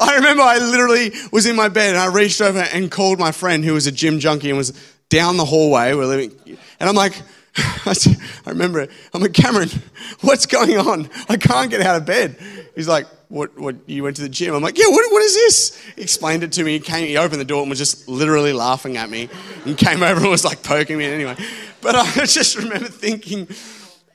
I 0.00 0.16
remember 0.16 0.42
I 0.42 0.58
literally 0.58 1.12
was 1.30 1.46
in 1.46 1.54
my 1.54 1.68
bed 1.68 1.90
and 1.90 1.98
I 1.98 2.06
reached 2.06 2.40
over 2.40 2.60
and 2.60 2.90
called 2.90 3.18
my 3.18 3.30
friend 3.30 3.64
who 3.64 3.74
was 3.74 3.86
a 3.86 3.92
gym 3.92 4.18
junkie 4.20 4.48
and 4.48 4.58
was 4.58 4.72
down 5.10 5.36
the 5.36 5.44
hallway. 5.44 5.92
We're 5.92 6.06
living, 6.06 6.32
and 6.78 6.88
I'm 6.88 6.94
like, 6.94 7.20
I 7.86 7.92
said, 7.92 8.16
I 8.46 8.50
remember 8.50 8.80
it. 8.80 8.90
I'm 9.12 9.20
like, 9.20 9.32
Cameron, 9.32 9.68
what's 10.20 10.46
going 10.46 10.78
on? 10.78 11.10
I 11.28 11.36
can't 11.36 11.70
get 11.70 11.80
out 11.80 11.96
of 11.96 12.06
bed. 12.06 12.36
He's 12.74 12.88
like, 12.88 13.06
what, 13.28 13.58
what, 13.58 13.76
you 13.86 14.02
went 14.02 14.16
to 14.16 14.22
the 14.22 14.28
gym? 14.28 14.54
I'm 14.54 14.62
like, 14.62 14.78
yeah, 14.78 14.88
what, 14.88 15.10
what 15.12 15.22
is 15.22 15.34
this? 15.34 15.82
He 15.96 16.02
explained 16.02 16.42
it 16.42 16.52
to 16.52 16.64
me. 16.64 16.72
He, 16.74 16.80
came, 16.80 17.06
he 17.06 17.16
opened 17.16 17.40
the 17.40 17.44
door 17.44 17.62
and 17.62 17.70
was 17.70 17.78
just 17.78 18.08
literally 18.08 18.52
laughing 18.52 18.96
at 18.96 19.10
me 19.10 19.28
and 19.64 19.76
came 19.76 20.02
over 20.02 20.20
and 20.20 20.30
was 20.30 20.44
like 20.44 20.62
poking 20.62 20.98
me 20.98 21.04
anyway. 21.04 21.36
But 21.80 21.96
I 21.96 22.04
just 22.26 22.56
remember 22.56 22.88
thinking, 22.88 23.48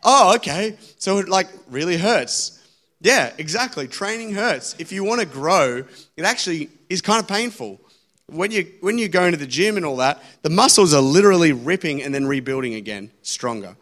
oh, 0.03 0.35
okay. 0.35 0.77
So 0.97 1.17
it 1.17 1.29
like 1.29 1.47
really 1.69 1.97
hurts. 1.97 2.61
Yeah, 3.01 3.33
exactly. 3.37 3.87
Training 3.87 4.33
hurts. 4.33 4.75
If 4.79 4.91
you 4.91 5.03
want 5.03 5.21
to 5.21 5.27
grow, 5.27 5.83
it 6.15 6.23
actually 6.23 6.69
is 6.89 7.01
kind 7.01 7.21
of 7.21 7.27
painful 7.27 7.79
when 8.27 8.51
you 8.51 8.71
when 8.81 8.97
you 8.97 9.07
go 9.07 9.25
into 9.25 9.37
the 9.37 9.47
gym 9.47 9.77
and 9.77 9.85
all 9.85 9.97
that, 9.97 10.23
the 10.41 10.49
muscles 10.49 10.93
are 10.93 11.01
literally 11.01 11.53
ripping 11.53 12.01
and 12.01 12.13
then 12.13 12.25
rebuilding 12.25 12.73
again, 12.73 13.11
stronger. 13.21 13.75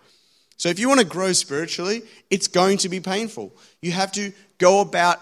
So 0.57 0.69
if 0.69 0.79
you 0.79 0.87
want 0.87 0.99
to 0.99 1.05
grow 1.05 1.33
spiritually, 1.33 2.03
it's 2.29 2.47
going 2.47 2.77
to 2.79 2.89
be 2.89 2.99
painful. 2.99 3.53
You 3.81 3.91
have 3.91 4.11
to 4.13 4.31
go 4.57 4.81
about 4.81 5.19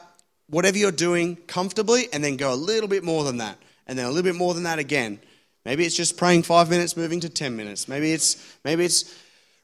whatever 0.50 0.78
you're 0.78 0.92
doing 0.92 1.38
comfortably 1.48 2.08
and 2.12 2.24
then 2.24 2.36
go 2.38 2.54
a 2.54 2.56
little 2.56 2.90
bit 2.90 3.04
more 3.04 3.24
than 3.24 3.38
that, 3.38 3.58
and 3.88 3.98
then 3.98 4.06
a 4.06 4.10
little 4.10 4.24
bit 4.24 4.36
more 4.36 4.54
than 4.54 4.64
that 4.64 4.80
again. 4.80 5.20
Maybe 5.66 5.86
it's 5.86 5.96
just 5.96 6.18
praying 6.18 6.44
5 6.44 6.70
minutes 6.70 6.98
moving 6.98 7.20
to 7.22 7.30
10 7.30 7.56
minutes. 7.56 7.88
Maybe 7.88 8.12
it's 8.12 8.58
maybe 8.64 8.86
it's 8.86 9.16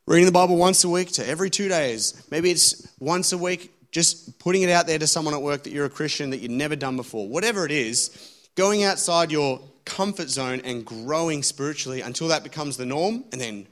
reading 0.05 0.25
the 0.25 0.31
Bible 0.31 0.55
once 0.55 0.83
a 0.83 0.89
week 0.89 1.11
to 1.13 1.27
every 1.27 1.49
2 1.49 1.67
days. 1.67 2.23
Maybe 2.29 2.51
it's 2.51 2.87
once 2.99 3.33
a 3.33 3.37
week 3.37 3.73
just 3.91 4.37
putting 4.39 4.61
it 4.61 4.69
out 4.69 4.85
there 4.85 4.99
to 4.99 5.07
someone 5.07 5.33
at 5.33 5.41
work 5.41 5.63
that 5.63 5.71
you're 5.71 5.85
a 5.85 5.89
Christian 5.89 6.29
that 6.29 6.37
you've 6.37 6.51
never 6.51 6.75
done 6.75 6.95
before. 6.97 7.27
Whatever 7.27 7.65
it 7.65 7.71
is, 7.71 8.36
going 8.57 8.83
outside 8.83 9.31
your 9.31 9.61
comfort 9.85 10.29
zone 10.29 10.59
and 10.65 10.83
growing 10.83 11.43
spiritually 11.43 12.01
until 12.01 12.27
that 12.27 12.43
becomes 12.43 12.75
the 12.75 12.85
norm, 12.85 13.23
and 13.31 13.39
then 13.39 13.67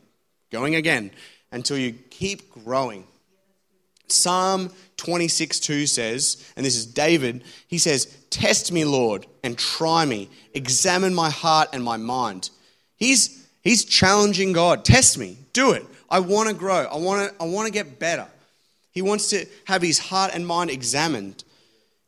going 0.51 0.75
again 0.75 1.11
until 1.51 1.77
you 1.77 1.91
keep 1.91 2.49
growing. 2.63 3.05
Psalm 4.07 4.69
26 4.97 5.59
2 5.59 5.87
says, 5.87 6.53
and 6.55 6.65
this 6.65 6.77
is 6.77 6.85
David, 6.85 7.43
he 7.67 7.77
says, 7.77 8.05
Test 8.29 8.71
me, 8.71 8.85
Lord, 8.85 9.25
and 9.43 9.57
try 9.57 10.05
me. 10.05 10.29
Examine 10.53 11.13
my 11.13 11.29
heart 11.29 11.69
and 11.73 11.83
my 11.83 11.97
mind. 11.97 12.51
He's, 12.95 13.47
he's 13.61 13.83
challenging 13.83 14.53
God. 14.53 14.85
Test 14.85 15.17
me. 15.17 15.37
Do 15.53 15.71
it. 15.71 15.85
I 16.09 16.19
want 16.19 16.49
to 16.49 16.55
grow. 16.55 16.85
I 16.85 16.97
want 16.97 17.29
to, 17.29 17.43
I 17.43 17.47
want 17.47 17.65
to 17.65 17.73
get 17.73 17.97
better. 17.97 18.27
He 18.91 19.01
wants 19.01 19.29
to 19.31 19.45
have 19.65 19.81
his 19.81 19.97
heart 19.97 20.31
and 20.33 20.45
mind 20.45 20.69
examined. 20.69 21.43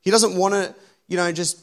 He 0.02 0.12
doesn't 0.12 0.38
want 0.38 0.54
to, 0.54 0.76
you 1.08 1.18
know, 1.18 1.32
just, 1.32 1.60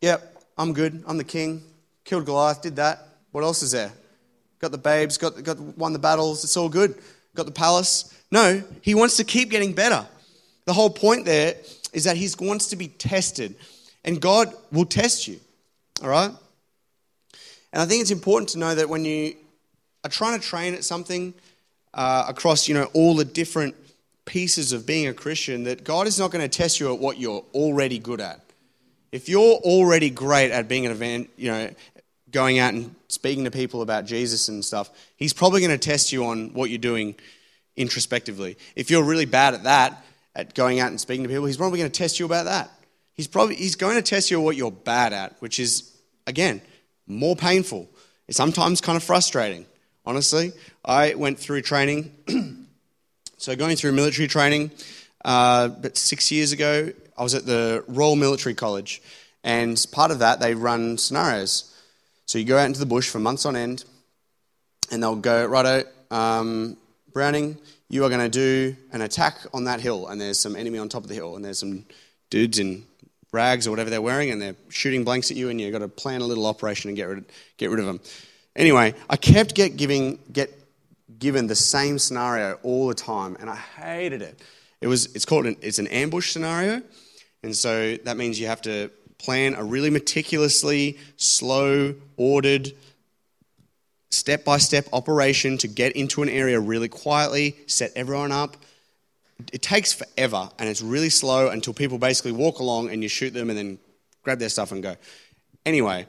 yep, 0.00 0.35
I'm 0.56 0.72
good. 0.72 1.02
I'm 1.06 1.18
the 1.18 1.24
king. 1.24 1.62
Killed 2.04 2.24
Goliath, 2.24 2.62
did 2.62 2.76
that. 2.76 3.06
What 3.32 3.44
else 3.44 3.62
is 3.62 3.72
there? 3.72 3.92
Got 4.58 4.72
the 4.72 4.78
babes, 4.78 5.18
got, 5.18 5.42
got 5.42 5.58
won 5.58 5.92
the 5.92 5.98
battles. 5.98 6.44
It's 6.44 6.56
all 6.56 6.68
good. 6.68 6.94
Got 7.34 7.46
the 7.46 7.52
palace. 7.52 8.14
No, 8.30 8.62
he 8.80 8.94
wants 8.94 9.18
to 9.18 9.24
keep 9.24 9.50
getting 9.50 9.72
better. 9.72 10.06
The 10.64 10.72
whole 10.72 10.90
point 10.90 11.24
there 11.24 11.54
is 11.92 12.04
that 12.04 12.16
he 12.16 12.28
wants 12.40 12.68
to 12.68 12.76
be 12.76 12.88
tested, 12.88 13.54
and 14.04 14.20
God 14.20 14.52
will 14.72 14.86
test 14.86 15.28
you. 15.28 15.38
All 16.02 16.08
right? 16.08 16.30
And 17.72 17.82
I 17.82 17.84
think 17.84 18.00
it's 18.00 18.10
important 18.10 18.50
to 18.50 18.58
know 18.58 18.74
that 18.74 18.88
when 18.88 19.04
you 19.04 19.34
are 20.04 20.10
trying 20.10 20.40
to 20.40 20.46
train 20.46 20.74
at 20.74 20.84
something 20.84 21.34
uh, 21.92 22.24
across, 22.28 22.68
you 22.68 22.74
know, 22.74 22.88
all 22.94 23.14
the 23.14 23.24
different 23.24 23.74
pieces 24.24 24.72
of 24.72 24.86
being 24.86 25.06
a 25.06 25.14
Christian, 25.14 25.64
that 25.64 25.84
God 25.84 26.06
is 26.06 26.18
not 26.18 26.30
going 26.30 26.42
to 26.42 26.48
test 26.48 26.80
you 26.80 26.92
at 26.92 26.98
what 26.98 27.18
you're 27.18 27.44
already 27.54 27.98
good 27.98 28.20
at. 28.20 28.40
If 29.12 29.28
you're 29.28 29.56
already 29.56 30.10
great 30.10 30.50
at 30.50 30.68
being 30.68 30.86
an 30.86 30.92
event, 30.92 31.30
you 31.36 31.50
know, 31.50 31.70
going 32.30 32.58
out 32.58 32.74
and 32.74 32.94
speaking 33.08 33.44
to 33.44 33.50
people 33.50 33.82
about 33.82 34.04
Jesus 34.04 34.48
and 34.48 34.64
stuff, 34.64 34.90
he's 35.16 35.32
probably 35.32 35.60
going 35.60 35.70
to 35.70 35.78
test 35.78 36.12
you 36.12 36.26
on 36.26 36.52
what 36.52 36.70
you're 36.70 36.78
doing 36.78 37.14
introspectively. 37.76 38.56
If 38.74 38.90
you're 38.90 39.04
really 39.04 39.26
bad 39.26 39.54
at 39.54 39.64
that, 39.64 40.04
at 40.34 40.54
going 40.54 40.80
out 40.80 40.88
and 40.88 41.00
speaking 41.00 41.22
to 41.24 41.28
people, 41.28 41.46
he's 41.46 41.56
probably 41.56 41.78
going 41.78 41.90
to 41.90 41.98
test 41.98 42.18
you 42.18 42.26
about 42.26 42.44
that. 42.44 42.70
He's 43.14 43.26
probably 43.26 43.54
he's 43.54 43.76
going 43.76 43.96
to 43.96 44.02
test 44.02 44.30
you 44.30 44.40
what 44.40 44.56
you're 44.56 44.70
bad 44.70 45.14
at, 45.14 45.40
which 45.40 45.58
is 45.58 45.90
again 46.26 46.60
more 47.06 47.34
painful. 47.34 47.88
It's 48.28 48.36
sometimes 48.36 48.80
kind 48.80 48.96
of 48.96 49.02
frustrating. 49.02 49.64
Honestly, 50.04 50.52
I 50.84 51.14
went 51.14 51.38
through 51.38 51.62
training. 51.62 52.12
so 53.38 53.56
going 53.56 53.76
through 53.76 53.92
military 53.92 54.28
training, 54.28 54.70
uh, 55.24 55.68
but 55.68 55.96
six 55.96 56.30
years 56.30 56.52
ago, 56.52 56.92
I 57.16 57.22
was 57.22 57.34
at 57.34 57.46
the 57.46 57.84
Royal 57.88 58.16
Military 58.16 58.54
College, 58.54 59.02
and 59.44 59.84
part 59.92 60.10
of 60.10 60.20
that, 60.20 60.40
they 60.40 60.54
run 60.54 60.98
scenarios. 60.98 61.72
So 62.26 62.38
you 62.38 62.44
go 62.44 62.58
out 62.58 62.66
into 62.66 62.80
the 62.80 62.86
bush 62.86 63.08
for 63.08 63.18
months 63.18 63.46
on 63.46 63.56
end, 63.56 63.84
and 64.90 65.02
they'll 65.02 65.16
go, 65.16 65.46
righto, 65.46 65.84
um, 66.10 66.76
Browning, 67.12 67.56
you 67.88 68.04
are 68.04 68.08
going 68.08 68.20
to 68.20 68.28
do 68.28 68.76
an 68.92 69.00
attack 69.00 69.38
on 69.54 69.64
that 69.64 69.80
hill, 69.80 70.08
and 70.08 70.20
there's 70.20 70.38
some 70.38 70.56
enemy 70.56 70.78
on 70.78 70.88
top 70.88 71.02
of 71.02 71.08
the 71.08 71.14
hill, 71.14 71.36
and 71.36 71.44
there's 71.44 71.58
some 71.58 71.84
dudes 72.30 72.58
in 72.58 72.84
rags 73.32 73.66
or 73.66 73.70
whatever 73.70 73.90
they're 73.90 74.02
wearing, 74.02 74.30
and 74.30 74.42
they're 74.42 74.56
shooting 74.68 75.04
blanks 75.04 75.30
at 75.30 75.36
you, 75.36 75.48
and 75.48 75.60
you've 75.60 75.72
got 75.72 75.78
to 75.78 75.88
plan 75.88 76.20
a 76.20 76.24
little 76.24 76.46
operation 76.46 76.88
and 76.88 76.96
get 76.96 77.04
rid 77.04 77.18
of, 77.18 77.24
get 77.56 77.70
rid 77.70 77.80
of 77.80 77.86
them. 77.86 78.00
Anyway, 78.56 78.94
I 79.08 79.16
kept 79.16 79.54
get 79.54 79.76
giving 79.76 80.18
get 80.32 80.50
given 81.18 81.46
the 81.46 81.54
same 81.54 81.98
scenario 81.98 82.58
all 82.62 82.88
the 82.88 82.94
time, 82.94 83.36
and 83.38 83.48
I 83.48 83.56
hated 83.56 84.22
it. 84.22 84.40
It 84.80 84.86
was 84.88 85.14
it's 85.14 85.24
called 85.24 85.46
an, 85.46 85.56
it's 85.60 85.78
an 85.78 85.86
ambush 85.86 86.32
scenario, 86.32 86.82
and 87.42 87.54
so 87.54 87.96
that 88.04 88.16
means 88.16 88.40
you 88.40 88.46
have 88.46 88.62
to 88.62 88.90
plan 89.18 89.54
a 89.54 89.64
really 89.64 89.90
meticulously, 89.90 90.98
slow, 91.16 91.94
ordered, 92.16 92.72
step 94.10 94.44
by 94.44 94.58
step 94.58 94.86
operation 94.92 95.58
to 95.58 95.68
get 95.68 95.92
into 95.92 96.22
an 96.22 96.28
area 96.28 96.58
really 96.58 96.88
quietly, 96.88 97.56
set 97.66 97.92
everyone 97.96 98.32
up. 98.32 98.56
It 99.52 99.62
takes 99.62 99.92
forever 99.92 100.48
and 100.58 100.68
it's 100.68 100.82
really 100.82 101.10
slow 101.10 101.48
until 101.48 101.74
people 101.74 101.98
basically 101.98 102.32
walk 102.32 102.58
along 102.58 102.90
and 102.90 103.02
you 103.02 103.08
shoot 103.08 103.34
them 103.34 103.50
and 103.50 103.58
then 103.58 103.78
grab 104.22 104.38
their 104.38 104.48
stuff 104.48 104.72
and 104.72 104.82
go. 104.82 104.96
Anyway, 105.64 106.06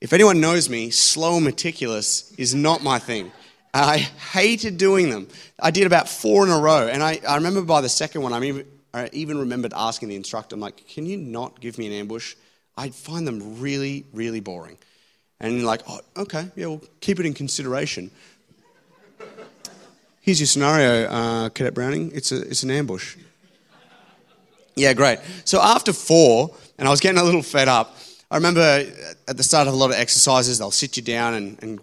if 0.00 0.12
anyone 0.12 0.40
knows 0.40 0.68
me, 0.68 0.90
slow 0.90 1.36
and 1.36 1.44
meticulous 1.44 2.32
is 2.36 2.54
not 2.54 2.82
my 2.82 2.98
thing. 2.98 3.32
I 3.72 3.98
hated 3.98 4.78
doing 4.78 5.10
them. 5.10 5.28
I 5.60 5.70
did 5.70 5.86
about 5.86 6.08
four 6.08 6.44
in 6.44 6.50
a 6.50 6.58
row, 6.58 6.88
and 6.88 7.02
I, 7.02 7.20
I 7.28 7.36
remember 7.36 7.62
by 7.62 7.82
the 7.82 7.88
second 7.90 8.22
one, 8.22 8.32
I 8.32 8.40
mean, 8.40 8.64
I 8.96 9.10
even 9.12 9.38
remembered 9.38 9.74
asking 9.76 10.08
the 10.08 10.16
instructor, 10.16 10.54
I'm 10.54 10.60
like, 10.60 10.86
can 10.88 11.04
you 11.04 11.18
not 11.18 11.60
give 11.60 11.76
me 11.76 11.86
an 11.86 11.92
ambush? 11.92 12.34
I 12.78 12.88
find 12.88 13.26
them 13.26 13.60
really, 13.60 14.06
really 14.12 14.40
boring. 14.40 14.78
And 15.38 15.64
like, 15.64 15.82
oh, 15.86 16.00
okay, 16.16 16.50
yeah, 16.56 16.66
we'll 16.66 16.82
keep 17.00 17.20
it 17.20 17.26
in 17.26 17.34
consideration. 17.34 18.10
Here's 20.22 20.40
your 20.40 20.46
scenario, 20.46 21.08
uh, 21.08 21.48
Cadet 21.50 21.74
Browning. 21.74 22.10
It's, 22.14 22.32
a, 22.32 22.40
it's 22.40 22.62
an 22.62 22.70
ambush. 22.70 23.16
Yeah, 24.74 24.94
great. 24.94 25.18
So 25.44 25.60
after 25.60 25.92
four, 25.92 26.54
and 26.78 26.88
I 26.88 26.90
was 26.90 27.00
getting 27.00 27.20
a 27.20 27.24
little 27.24 27.42
fed 27.42 27.68
up, 27.68 27.96
I 28.30 28.36
remember 28.36 28.60
at 29.28 29.36
the 29.36 29.42
start 29.42 29.68
of 29.68 29.74
a 29.74 29.76
lot 29.76 29.90
of 29.90 29.96
exercises, 29.96 30.58
they'll 30.58 30.70
sit 30.70 30.96
you 30.96 31.02
down 31.02 31.34
and, 31.34 31.62
and 31.62 31.80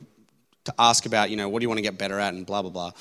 to 0.66 0.74
ask 0.80 1.06
about, 1.06 1.30
you 1.30 1.38
know, 1.38 1.48
what 1.48 1.60
do 1.60 1.64
you 1.64 1.70
want 1.70 1.78
to 1.78 1.84
get 1.84 1.98
better 1.98 2.20
at 2.20 2.34
and 2.34 2.46
blah, 2.46 2.62
blah, 2.62 2.72
blah. 2.72 2.92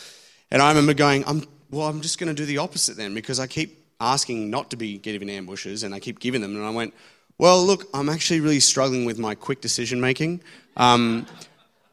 And 0.50 0.60
I 0.60 0.68
remember 0.68 0.94
going, 0.94 1.24
I'm, 1.26 1.44
well, 1.70 1.88
I'm 1.88 2.02
just 2.02 2.18
going 2.18 2.28
to 2.28 2.34
do 2.34 2.44
the 2.44 2.58
opposite 2.58 2.96
then 2.96 3.14
because 3.14 3.40
I 3.40 3.46
keep 3.46 3.81
asking 4.02 4.50
not 4.50 4.70
to 4.70 4.76
be 4.76 4.98
given 4.98 5.30
ambushes 5.30 5.84
and 5.84 5.94
I 5.94 6.00
keep 6.00 6.18
giving 6.18 6.40
them. 6.40 6.56
And 6.56 6.64
I 6.64 6.70
went, 6.70 6.92
well, 7.38 7.64
look, 7.64 7.88
I'm 7.94 8.08
actually 8.08 8.40
really 8.40 8.60
struggling 8.60 9.04
with 9.04 9.18
my 9.18 9.34
quick 9.34 9.60
decision 9.60 10.00
making. 10.00 10.42
Um, 10.76 11.26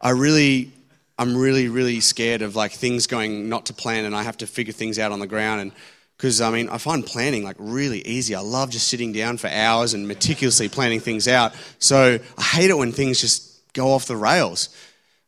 I 0.01 0.09
really, 0.09 0.71
I'm 1.17 1.37
really, 1.37 1.69
really 1.69 1.99
scared 1.99 2.41
of 2.41 2.55
like 2.55 2.71
things 2.71 3.07
going 3.07 3.47
not 3.47 3.67
to 3.67 3.73
plan 3.73 4.05
and 4.05 4.15
I 4.15 4.23
have 4.23 4.37
to 4.37 4.47
figure 4.47 4.73
things 4.73 4.97
out 4.97 5.11
on 5.11 5.19
the 5.19 5.27
ground. 5.27 5.61
And 5.61 5.71
because 6.17 6.41
I 6.41 6.49
mean, 6.49 6.67
I 6.67 6.79
find 6.79 7.05
planning 7.05 7.43
like 7.43 7.55
really 7.59 8.05
easy. 8.05 8.35
I 8.35 8.41
love 8.41 8.71
just 8.71 8.87
sitting 8.87 9.13
down 9.13 9.37
for 9.37 9.47
hours 9.47 9.93
and 9.93 10.07
meticulously 10.07 10.67
planning 10.67 10.99
things 10.99 11.27
out. 11.27 11.53
So 11.77 12.19
I 12.37 12.41
hate 12.41 12.69
it 12.69 12.77
when 12.77 12.91
things 12.91 13.21
just 13.21 13.73
go 13.73 13.91
off 13.91 14.05
the 14.05 14.17
rails. 14.17 14.69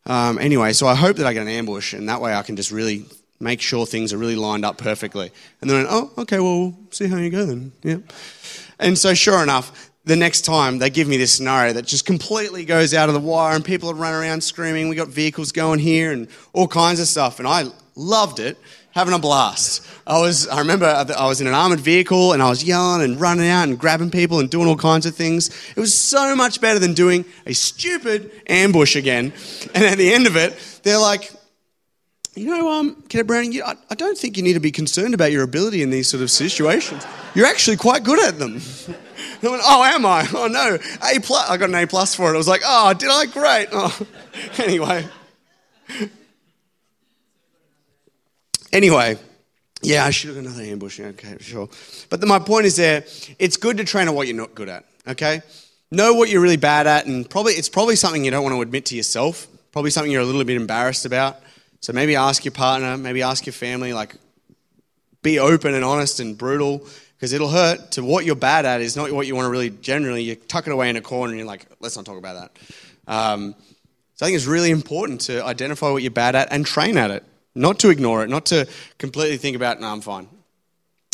Um, 0.06 0.40
anyway, 0.40 0.74
so 0.74 0.88
I 0.88 0.96
hope 0.96 1.18
that 1.18 1.28
I 1.28 1.34
get 1.34 1.44
an 1.44 1.48
ambush, 1.48 1.94
and 1.94 2.10
that 2.10 2.22
way 2.22 2.34
I 2.34 2.42
can 2.42 2.56
just 2.56 2.72
really 2.72 3.06
make 3.42 3.62
sure 3.62 3.86
things 3.86 4.14
are 4.14 4.18
really 4.18 4.36
lined 4.36 4.66
up 4.66 4.78
perfectly. 4.78 5.32
And 5.62 5.70
then, 5.70 5.86
oh, 5.90 6.12
okay, 6.20 6.40
well, 6.40 6.60
we'll 6.60 6.78
see 6.92 7.08
how 7.08 7.18
you 7.18 7.30
go 7.30 7.46
then. 7.46 7.72
Yeah. 7.84 7.98
And 8.80 8.98
so, 8.98 9.14
sure 9.14 9.44
enough, 9.44 9.92
the 10.06 10.16
next 10.16 10.42
time 10.42 10.80
they 10.80 10.90
give 10.90 11.08
me 11.08 11.18
this 11.18 11.34
scenario 11.34 11.74
that 11.74 11.86
just 11.86 12.06
completely 12.06 12.66
goes 12.66 12.94
out 12.94 13.10
of 13.10 13.14
the 13.14 13.20
wire, 13.20 13.56
and 13.56 13.64
people 13.64 13.90
are 13.90 13.96
running 13.96 14.20
around 14.20 14.42
screaming. 14.42 14.90
We 14.90 14.96
got 14.96 15.10
vehicles 15.10 15.52
going 15.52 15.80
here 15.80 16.12
and 16.12 16.28
all 16.54 16.68
kinds 16.68 17.00
of 17.00 17.08
stuff, 17.08 17.40
and 17.40 17.48
I 17.48 17.66
loved 17.96 18.40
it 18.40 18.58
having 18.92 19.14
a 19.14 19.20
blast. 19.20 19.86
I 20.06 20.20
was, 20.20 20.48
I 20.48 20.60
remember 20.60 20.86
I 20.86 21.28
was 21.28 21.40
in 21.40 21.48
an 21.48 21.54
armored 21.54 21.80
vehicle 21.80 22.34
and 22.34 22.42
I 22.42 22.50
was 22.50 22.64
yelling 22.64 23.02
and 23.02 23.20
running 23.20 23.48
out 23.48 23.68
and 23.68 23.80
grabbing 23.80 24.12
people 24.12 24.40
and 24.40 24.50
doing 24.50 24.68
all 24.68 24.76
kinds 24.76 25.06
of 25.06 25.16
things. 25.16 25.50
It 25.76 25.80
was 25.80 25.94
so 25.94 26.36
much 26.36 26.60
better 26.60 26.80
than 26.80 26.94
doing 26.94 27.26
a 27.46 27.54
stupid 27.54 28.32
ambush 28.48 28.96
again. 28.96 29.34
And 29.74 29.86
at 29.86 29.98
the 29.98 30.14
end 30.14 30.28
of 30.28 30.36
it, 30.36 30.58
they're 30.84 30.98
like, 30.98 31.32
you 32.36 32.46
know, 32.46 32.72
um, 32.72 32.96
Cadet 33.10 33.28
Browning, 33.28 33.52
you, 33.52 33.64
I, 33.64 33.76
I 33.90 33.96
don't 33.96 34.18
think 34.18 34.38
you 34.38 34.44
need 34.44 34.54
to 34.54 34.60
be 34.60 34.72
concerned 34.72 35.14
about 35.14 35.32
your 35.32 35.44
ability 35.44 35.82
in 35.82 35.90
these 35.90 36.08
sort 36.08 36.24
of 36.24 36.32
situations. 36.32 37.06
You're 37.36 37.46
actually 37.46 37.78
quite 37.78 38.04
good 38.04 38.24
at 38.26 38.40
them. 38.40 38.62
I 39.44 39.50
went, 39.50 39.64
oh, 39.66 39.84
am 39.84 40.06
I? 40.06 40.28
Oh 40.34 40.48
no, 40.48 40.76
A 40.76 41.20
plus. 41.20 41.50
I 41.50 41.58
got 41.58 41.70
an 41.70 41.76
A 41.76 41.88
plus 41.88 42.16
for 42.16 42.32
it. 42.32 42.36
I 42.36 42.38
was 42.38 42.48
like, 42.48 42.62
oh, 42.66 42.94
did 42.94 43.10
I? 43.10 43.26
Great. 43.26 43.68
Oh. 43.74 44.08
Anyway. 44.60 45.06
Anyway, 48.72 49.18
yeah, 49.82 50.06
I 50.06 50.12
should 50.12 50.30
have 50.30 50.38
another 50.38 50.64
ambush. 50.64 51.00
Okay, 51.00 51.38
sure. 51.42 51.68
But 52.10 52.22
the, 52.22 52.28
my 52.28 52.40
point 52.40 52.66
is 52.66 52.78
there, 52.78 53.04
it's 53.40 53.58
good 53.58 53.78
to 53.78 53.84
train 53.84 54.08
at 54.08 54.14
what 54.14 54.28
you're 54.28 54.38
not 54.38 54.56
good 54.56 54.70
at, 54.70 54.86
okay? 55.08 55.42
Know 55.92 56.14
what 56.14 56.30
you're 56.30 56.42
really 56.42 56.58
bad 56.58 56.88
at, 56.88 57.06
and 57.06 57.30
probably 57.30 57.54
it's 57.54 57.68
probably 57.68 57.98
something 57.98 58.24
you 58.24 58.32
don't 58.32 58.44
want 58.44 58.56
to 58.56 58.62
admit 58.62 58.86
to 58.86 58.96
yourself, 58.96 59.48
probably 59.74 59.92
something 59.92 60.12
you're 60.12 60.22
a 60.22 60.26
little 60.26 60.44
bit 60.46 60.56
embarrassed 60.56 61.06
about. 61.06 61.42
So 61.82 61.94
maybe 61.94 62.16
ask 62.16 62.46
your 62.46 62.52
partner, 62.52 62.96
maybe 62.96 63.24
ask 63.24 63.46
your 63.46 63.54
family, 63.54 63.92
like, 63.92 64.16
be 65.24 65.40
open 65.40 65.74
and 65.74 65.84
honest 65.84 66.20
and 66.20 66.38
brutal, 66.38 66.88
because 67.16 67.34
it'll 67.34 67.50
hurt 67.50 67.92
to 67.92 68.04
what 68.04 68.24
you're 68.26 68.36
bad 68.36 68.66
at 68.66 68.82
is 68.82 68.96
not 68.96 69.12
what 69.12 69.28
you 69.28 69.36
want 69.36 69.46
to 69.46 69.50
really 69.50 69.70
generally. 69.70 70.24
You 70.24 70.36
tuck 70.36 70.68
it 70.68 70.74
away 70.74 70.90
in 70.90 70.98
a 70.98 71.02
corner 71.02 71.32
and 71.32 71.40
you're 71.40 71.48
like, 71.48 71.66
let's 71.80 71.96
not 71.96 72.06
talk 72.06 72.18
about 72.18 72.36
that. 72.36 73.12
Um, 73.12 73.56
so 74.16 74.26
I 74.26 74.30
think 74.30 74.36
it's 74.36 74.46
really 74.46 74.70
important 74.70 75.22
to 75.22 75.44
identify 75.44 75.90
what 75.90 76.04
you're 76.04 76.12
bad 76.12 76.36
at 76.36 76.52
and 76.52 76.66
train 76.66 76.98
at 76.98 77.12
it. 77.12 77.24
Not 77.54 77.80
to 77.80 77.90
ignore 77.90 78.24
it, 78.24 78.30
not 78.30 78.46
to 78.48 78.68
completely 78.98 79.38
think 79.38 79.56
about, 79.56 79.82
no, 79.82 79.88
I'm 79.88 80.02
fine. 80.02 80.28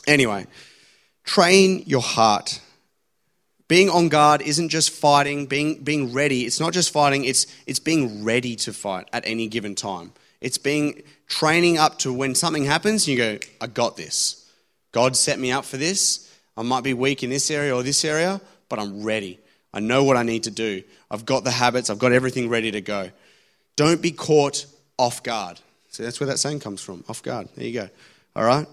Anyway, 0.05 0.45
train 1.23 1.83
your 1.85 2.01
heart. 2.01 2.61
Being 3.67 3.89
on 3.89 4.07
guard 4.07 4.41
isn't 4.41 4.69
just 4.69 4.91
fighting, 4.91 5.45
being, 5.45 5.83
being 5.83 6.13
ready. 6.13 6.45
It's 6.45 6.59
not 6.59 6.73
just 6.73 6.91
fighting, 6.91 7.25
it's, 7.25 7.47
it's 7.65 7.79
being 7.79 8.23
ready 8.23 8.55
to 8.57 8.71
fight 8.71 9.09
at 9.11 9.23
any 9.25 9.47
given 9.47 9.75
time. 9.75 10.13
It's 10.41 10.57
being 10.57 11.01
training 11.27 11.77
up 11.77 11.99
to 11.99 12.13
when 12.13 12.35
something 12.35 12.65
happens, 12.65 13.07
you 13.07 13.17
go, 13.17 13.37
I 13.59 13.67
got 13.67 13.97
this. 13.97 14.49
God 14.91 15.15
set 15.15 15.39
me 15.39 15.51
up 15.51 15.65
for 15.65 15.77
this. 15.77 16.33
I 16.55 16.63
might 16.63 16.83
be 16.83 16.93
weak 16.93 17.23
in 17.23 17.29
this 17.29 17.51
area 17.51 17.75
or 17.75 17.83
this 17.83 18.03
area, 18.03 18.41
but 18.69 18.79
I'm 18.79 19.03
ready. 19.03 19.39
I 19.73 19.79
know 19.79 20.03
what 20.03 20.17
I 20.17 20.23
need 20.23 20.43
to 20.43 20.51
do. 20.51 20.83
I've 21.11 21.25
got 21.25 21.43
the 21.43 21.51
habits, 21.51 21.89
I've 21.89 21.99
got 21.99 22.11
everything 22.11 22.49
ready 22.49 22.71
to 22.71 22.81
go. 22.81 23.11
Don't 23.75 24.01
be 24.01 24.11
caught 24.11 24.65
off 24.97 25.21
guard. 25.23 25.59
See, 25.89 26.03
that's 26.03 26.19
where 26.19 26.27
that 26.27 26.39
saying 26.39 26.59
comes 26.59 26.81
from 26.81 27.03
off 27.07 27.21
guard. 27.21 27.49
There 27.55 27.65
you 27.65 27.73
go. 27.73 27.89
All 28.35 28.43
right? 28.43 28.67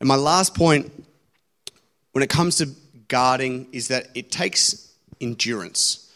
And 0.00 0.08
my 0.08 0.16
last 0.16 0.54
point 0.54 0.92
when 2.12 2.22
it 2.22 2.30
comes 2.30 2.56
to 2.56 2.70
guarding 3.08 3.68
is 3.72 3.88
that 3.88 4.08
it 4.14 4.30
takes 4.30 4.92
endurance. 5.20 6.12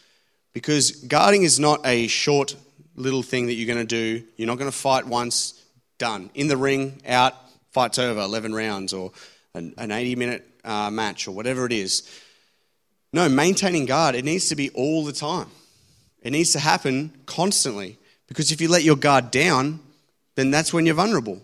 Because 0.53 0.91
guarding 0.91 1.43
is 1.43 1.59
not 1.59 1.79
a 1.85 2.07
short 2.07 2.55
little 2.95 3.23
thing 3.23 3.47
that 3.47 3.53
you're 3.53 3.73
going 3.73 3.85
to 3.85 3.95
do. 4.19 4.23
You're 4.37 4.47
not 4.47 4.57
going 4.57 4.71
to 4.71 4.77
fight 4.77 5.05
once, 5.05 5.63
done. 5.97 6.29
In 6.33 6.47
the 6.47 6.57
ring, 6.57 7.01
out, 7.05 7.33
fight's 7.71 7.99
over, 7.99 8.19
11 8.19 8.53
rounds, 8.53 8.93
or 8.93 9.11
an, 9.53 9.73
80 9.77 10.15
minute 10.15 10.47
uh, 10.63 10.89
match, 10.91 11.27
or 11.27 11.31
whatever 11.31 11.65
it 11.65 11.73
is. 11.73 12.09
No, 13.13 13.27
maintaining 13.27 13.85
guard, 13.85 14.15
it 14.15 14.25
needs 14.25 14.49
to 14.49 14.55
be 14.55 14.69
all 14.71 15.03
the 15.03 15.13
time. 15.13 15.47
It 16.21 16.31
needs 16.31 16.53
to 16.53 16.59
happen 16.59 17.11
constantly. 17.25 17.97
Because 18.27 18.51
if 18.51 18.61
you 18.61 18.69
let 18.69 18.83
your 18.83 18.95
guard 18.95 19.31
down, 19.31 19.81
then 20.35 20.51
that's 20.51 20.73
when 20.73 20.85
you're 20.85 20.95
vulnerable. 20.95 21.41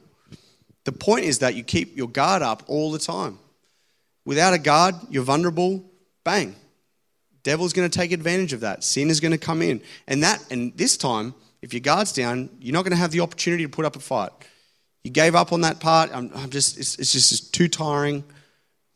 The 0.85 0.93
point 0.93 1.25
is 1.25 1.39
that 1.39 1.55
you 1.55 1.63
keep 1.63 1.97
your 1.97 2.07
guard 2.07 2.41
up 2.41 2.63
all 2.67 2.91
the 2.91 2.99
time. 2.99 3.39
Without 4.23 4.53
a 4.53 4.57
guard, 4.57 4.95
you're 5.09 5.23
vulnerable, 5.23 5.83
bang. 6.23 6.55
Devil's 7.47 7.71
going 7.71 7.89
to 7.89 7.97
take 7.97 8.11
advantage 8.11 8.51
of 8.51 8.59
that. 8.59 8.83
Sin 8.83 9.09
is 9.09 9.21
going 9.21 9.31
to 9.31 9.37
come 9.37 9.61
in. 9.61 9.81
And 10.05 10.21
that 10.21 10.43
and 10.51 10.75
this 10.75 10.97
time, 10.97 11.33
if 11.61 11.73
your 11.73 11.79
guard's 11.79 12.11
down, 12.11 12.49
you're 12.59 12.73
not 12.73 12.81
going 12.83 12.91
to 12.91 12.97
have 12.97 13.11
the 13.11 13.21
opportunity 13.21 13.63
to 13.63 13.69
put 13.69 13.85
up 13.85 13.95
a 13.95 14.01
fight. 14.01 14.31
You 15.05 15.11
gave 15.11 15.33
up 15.33 15.53
on 15.53 15.61
that 15.61 15.79
part. 15.79 16.09
I'm, 16.13 16.29
I'm 16.35 16.49
just 16.49 16.77
it's, 16.77 16.99
it's 16.99 17.13
just 17.13 17.31
it's 17.31 17.39
too 17.39 17.69
tiring. 17.69 18.25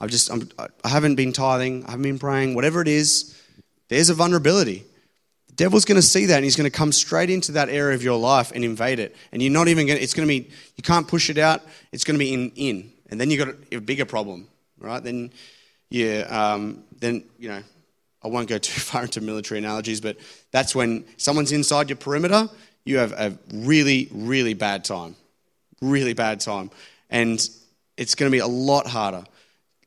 I've 0.01 0.09
just 0.09 0.29
I'm, 0.29 0.49
I 0.83 0.89
haven't 0.89 1.15
been 1.15 1.31
tithing. 1.31 1.85
I 1.85 1.91
haven't 1.91 2.03
been 2.03 2.19
praying. 2.19 2.53
Whatever 2.53 2.81
it 2.81 2.89
is, 2.89 3.41
there's 3.87 4.09
a 4.09 4.13
vulnerability. 4.13 4.83
The 5.47 5.53
devil's 5.53 5.85
going 5.85 6.01
to 6.01 6.01
see 6.01 6.25
that 6.25 6.35
and 6.35 6.43
he's 6.43 6.57
going 6.57 6.69
to 6.69 6.77
come 6.77 6.91
straight 6.91 7.29
into 7.29 7.53
that 7.53 7.69
area 7.69 7.95
of 7.95 8.03
your 8.03 8.19
life 8.19 8.51
and 8.53 8.65
invade 8.65 8.99
it. 8.99 9.15
And 9.31 9.41
you're 9.41 9.53
not 9.53 9.69
even 9.69 9.87
going 9.87 9.97
to, 9.97 10.03
it's 10.03 10.13
going 10.13 10.27
to 10.27 10.39
be, 10.39 10.49
you 10.75 10.83
can't 10.83 11.07
push 11.07 11.29
it 11.29 11.37
out. 11.37 11.61
It's 11.93 12.03
going 12.03 12.19
to 12.19 12.19
be 12.19 12.33
in, 12.33 12.51
in. 12.57 12.91
And 13.09 13.17
then 13.17 13.29
you've 13.29 13.45
got 13.45 13.55
a, 13.71 13.77
a 13.77 13.79
bigger 13.79 14.03
problem, 14.03 14.49
right? 14.77 15.01
Then, 15.01 15.31
yeah, 15.89 16.23
um, 16.29 16.83
then, 16.99 17.23
you 17.39 17.47
know, 17.47 17.63
I 18.23 18.27
won't 18.27 18.47
go 18.47 18.57
too 18.59 18.79
far 18.79 19.03
into 19.03 19.21
military 19.21 19.59
analogies, 19.59 20.01
but 20.01 20.17
that's 20.51 20.75
when 20.75 21.05
someone's 21.17 21.51
inside 21.51 21.89
your 21.89 21.97
perimeter, 21.97 22.49
you 22.83 22.97
have 22.97 23.11
a 23.11 23.37
really, 23.53 24.09
really 24.11 24.53
bad 24.53 24.83
time. 24.83 25.15
Really 25.81 26.13
bad 26.13 26.39
time. 26.39 26.71
And 27.09 27.47
it's 27.97 28.15
going 28.15 28.31
to 28.31 28.35
be 28.35 28.39
a 28.39 28.47
lot 28.47 28.87
harder. 28.87 29.23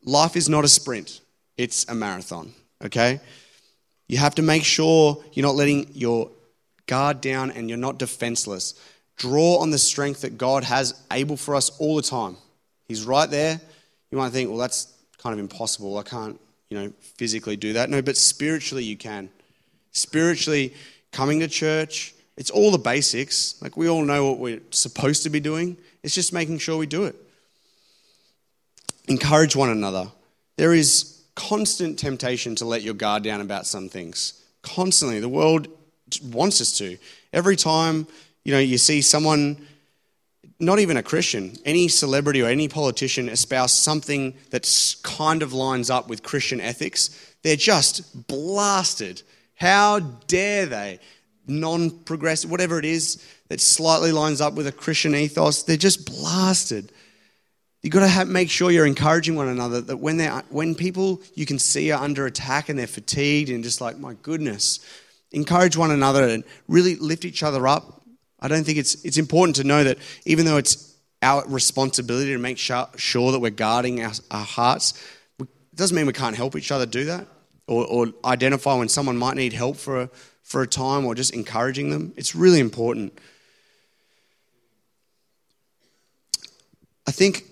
Life 0.05 0.37
is 0.37 0.49
not 0.49 0.65
a 0.65 0.69
sprint, 0.69 1.21
it's 1.57 1.89
a 1.89 1.95
marathon, 1.95 2.53
okay? 2.85 3.21
You 4.07 4.19
have 4.19 4.35
to 4.35 4.43
make 4.43 4.65
sure 4.65 5.25
you're 5.33 5.47
not 5.47 5.55
letting 5.55 5.91
your 5.95 6.31
guard 6.87 7.21
down 7.21 7.51
and 7.51 7.69
you're 7.69 7.79
not 7.79 7.99
defenseless. 7.99 8.75
Draw 9.17 9.57
on 9.59 9.71
the 9.71 9.79
strength 9.79 10.23
that 10.23 10.37
God 10.37 10.65
has 10.65 11.01
able 11.11 11.37
for 11.37 11.55
us 11.55 11.71
all 11.79 11.97
the 11.97 12.03
time. 12.03 12.37
He's 12.87 13.05
right 13.05 13.31
there. 13.31 13.61
You 14.11 14.19
might 14.19 14.31
think, 14.31 14.51
well, 14.51 14.59
that's 14.59 14.93
kind 15.19 15.33
of 15.33 15.41
impossible. 15.41 15.97
I 15.97 16.03
can't, 16.03 16.39
you 16.75 16.81
know, 16.81 16.93
physically 17.01 17.57
do 17.57 17.75
that. 17.75 17.89
No, 17.89 18.03
but 18.03 18.17
spiritually 18.17 18.83
you 18.83 18.97
can. 18.97 19.31
Spiritually, 19.93 20.75
coming 21.13 21.39
to 21.39 21.47
church, 21.47 22.15
it's 22.37 22.51
all 22.51 22.73
the 22.73 22.79
basics. 22.79 23.55
Like 23.63 23.77
we 23.77 23.89
all 23.89 24.05
know 24.05 24.27
what 24.29 24.41
we're 24.41 24.61
supposed 24.71 25.23
to 25.23 25.31
be 25.31 25.39
doing. 25.39 25.77
It's 26.03 26.15
just 26.15 26.33
making 26.33 26.59
sure 26.59 26.77
we 26.77 26.87
do 26.87 27.05
it. 27.05 27.15
Encourage 29.07 29.55
one 29.55 29.71
another. 29.71 30.11
There 30.57 30.75
is 30.75 31.23
constant 31.37 31.97
temptation 31.97 32.57
to 32.57 32.65
let 32.65 32.83
your 32.83 32.95
guard 32.95 33.23
down 33.23 33.41
about 33.41 33.67
some 33.67 33.89
things. 33.89 34.43
Constantly. 34.63 35.21
The 35.21 35.29
world 35.29 35.69
wants 36.25 36.61
us 36.61 36.77
to. 36.79 36.99
Every 37.33 37.55
time, 37.55 38.09
you 38.43 38.53
know, 38.53 38.59
you 38.59 38.79
see 38.79 39.01
someone, 39.01 39.65
not 40.61 40.79
even 40.79 40.97
a 40.97 41.03
Christian, 41.03 41.57
any 41.65 41.89
celebrity 41.89 42.43
or 42.43 42.47
any 42.47 42.69
politician 42.69 43.29
espouse 43.29 43.73
something 43.73 44.35
that 44.51 44.97
kind 45.03 45.43
of 45.43 45.53
lines 45.53 45.91
up 45.91 46.09
with 46.09 46.23
Christian 46.23 46.61
ethics, 46.61 47.35
they're 47.43 47.57
just 47.57 48.27
blasted. 48.27 49.23
How 49.55 50.01
dare 50.01 50.67
they? 50.67 51.01
Non 51.47 51.91
progressive, 51.91 52.51
whatever 52.51 52.79
it 52.79 52.85
is 52.85 53.23
that 53.49 53.61
slightly 53.61 54.13
lines 54.13 54.41
up 54.41 54.55
with 54.55 54.67
a 54.67 54.73
Christian 54.73 55.15
ethos, 55.15 55.65
they're 55.65 55.77
just 55.77 56.07
blasted. 56.07 56.91
You've 57.83 57.93
got 57.93 58.01
to 58.01 58.09
have, 58.09 58.29
make 58.29 58.49
sure 58.49 58.71
you're 58.71 58.87
encouraging 58.87 59.35
one 59.35 59.49
another 59.49 59.83
that 59.83 59.99
when, 59.99 60.17
they're, 60.17 60.43
when 60.49 60.75
people 60.75 61.21
you 61.35 61.45
can 61.45 61.59
see 61.59 61.93
are 61.93 62.03
under 62.03 62.25
attack 62.25 62.71
and 62.71 62.79
they're 62.79 62.87
fatigued 62.87 63.51
and 63.51 63.63
just 63.63 63.83
like, 63.83 63.99
my 63.99 64.15
goodness, 64.23 64.81
encourage 65.33 65.77
one 65.77 65.91
another 65.91 66.27
and 66.27 66.45
really 66.67 66.95
lift 66.97 67.27
each 67.27 67.43
other 67.43 67.67
up. 67.69 68.01
I 68.45 68.49
don't 68.49 68.63
think 68.63 68.79
it's, 68.79 69.05
it's 69.05 69.17
important 69.17 69.57
to 69.57 69.65
know 69.65 69.83
that 69.85 69.99
even 70.27 70.45
though 70.45 70.59
it's 70.59 70.95
our 71.25 71.43
responsibility 71.49 72.33
to 72.33 72.39
make 72.39 72.59
sure 72.59 73.33
that 73.33 73.41
we're 73.41 73.51
guarding 73.51 74.03
our, 74.03 74.13
our 74.31 74.45
hearts. 74.45 74.93
It 75.41 75.49
doesn't 75.75 75.97
mean 75.97 76.07
we 76.07 76.13
can't 76.13 76.37
help 76.37 76.55
each 76.55 76.71
other 76.71 76.85
do 76.85 77.07
that 77.07 77.27
or, 77.67 77.87
or 77.87 78.07
identify 78.25 78.77
when 78.77 78.91
someone 78.91 79.17
might 79.17 79.37
need 79.37 79.55
help 79.55 79.77
for 79.77 80.03
a, 80.03 80.11
for 80.43 80.61
a 80.61 80.67
time 80.67 81.07
or 81.07 81.15
just 81.15 81.33
encouraging 81.33 81.89
them. 81.89 82.13
It's 82.17 82.35
really 82.35 82.61
important. 82.61 83.19
I 87.07 87.11
think 87.11 87.45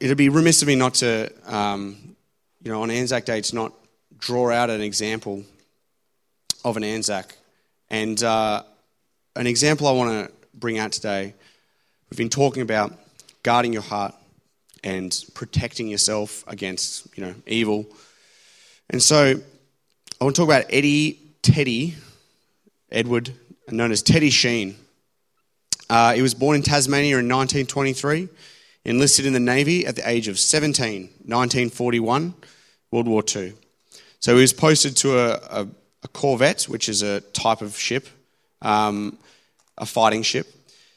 it'd 0.00 0.16
be 0.16 0.28
remiss 0.28 0.62
of 0.62 0.68
me 0.68 0.76
not 0.76 0.94
to, 0.94 1.32
um, 1.44 2.16
you 2.62 2.70
know, 2.70 2.82
on 2.82 2.90
Anzac 2.90 3.24
Day, 3.24 3.40
to 3.40 3.54
not 3.54 3.72
draw 4.18 4.52
out 4.52 4.70
an 4.70 4.80
example 4.80 5.42
of 6.64 6.76
an 6.76 6.84
Anzac. 6.84 7.36
And 7.90 8.22
uh, 8.22 8.62
an 9.36 9.46
example 9.46 9.86
I 9.86 9.92
want 9.92 10.10
to 10.10 10.32
bring 10.54 10.78
out 10.78 10.92
today, 10.92 11.34
we've 12.10 12.18
been 12.18 12.28
talking 12.28 12.62
about 12.62 12.92
guarding 13.42 13.72
your 13.72 13.82
heart 13.82 14.14
and 14.82 15.24
protecting 15.34 15.88
yourself 15.88 16.44
against, 16.46 17.06
you 17.16 17.24
know, 17.24 17.34
evil. 17.46 17.86
And 18.90 19.02
so 19.02 19.34
I 20.20 20.24
want 20.24 20.34
to 20.36 20.42
talk 20.42 20.48
about 20.48 20.64
Eddie 20.70 21.20
Teddy, 21.42 21.94
Edward, 22.90 23.30
known 23.68 23.92
as 23.92 24.02
Teddy 24.02 24.30
Sheean. 24.30 24.76
Uh, 25.88 26.14
he 26.14 26.22
was 26.22 26.34
born 26.34 26.56
in 26.56 26.62
Tasmania 26.62 27.18
in 27.18 27.28
1923 27.28 28.28
enlisted 28.86 29.26
in 29.26 29.32
the 29.32 29.40
Navy 29.40 29.84
at 29.84 29.96
the 29.96 30.08
age 30.08 30.28
of 30.28 30.38
17, 30.38 31.02
1941, 31.24 32.34
World 32.92 33.08
War 33.08 33.22
II. 33.34 33.52
So 34.20 34.36
he 34.36 34.40
was 34.40 34.52
posted 34.52 34.96
to 34.98 35.18
a, 35.18 35.32
a, 35.50 35.68
a 36.04 36.08
Corvette, 36.08 36.62
which 36.64 36.88
is 36.88 37.02
a 37.02 37.20
type 37.20 37.62
of 37.62 37.76
ship, 37.76 38.06
um, 38.62 39.18
a 39.78 39.86
fighting 39.86 40.22
ship. 40.22 40.46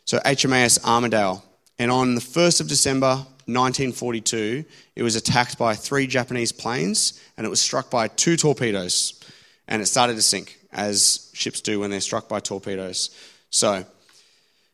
So 0.06 0.20
HMAS 0.20 0.80
Armidale. 0.82 1.42
And 1.78 1.92
on 1.92 2.16
the 2.16 2.22
1st 2.22 2.62
of 2.62 2.68
December 2.68 3.26
1942, 3.46 4.66
it 4.96 5.04
was 5.04 5.16
attacked 5.16 5.58
by 5.58 5.76
three 5.76 6.08
Japanese 6.08 6.52
planes 6.52 7.22
and 7.38 7.46
it 7.46 7.50
was 7.50 7.62
struck 7.62 7.90
by 7.90 8.08
two 8.08 8.36
torpedoes. 8.36 9.24
And 9.68 9.82
it 9.82 9.86
started 9.86 10.16
to 10.16 10.22
sink, 10.22 10.60
as 10.72 11.30
ships 11.34 11.62
do 11.62 11.80
when 11.80 11.90
they're 11.92 12.02
struck 12.02 12.28
by 12.28 12.40
torpedoes. 12.40 13.12
So 13.50 13.86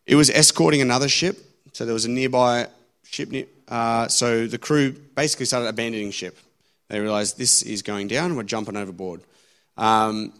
it 0.06 0.15
was 0.15 0.30
escorting 0.30 0.82
another 0.82 1.10
ship. 1.10 1.38
So 1.74 1.86
there 1.86 1.93
was 1.93 2.06
a 2.06 2.10
nearby 2.10 2.67
ship. 3.04 3.50
Uh, 3.67 4.08
so 4.08 4.48
the 4.48 4.58
crew 4.58 4.91
basically 4.91 5.45
started 5.45 5.67
abandoning 5.67 6.12
ship. 6.12 6.38
They 6.88 7.00
realized 7.00 7.38
this 7.38 7.62
is 7.62 7.82
going 7.82 8.08
down, 8.08 8.36
we're 8.36 8.43
jumping 8.43 8.78
overboard. 8.78 9.21
Um, 9.78 10.34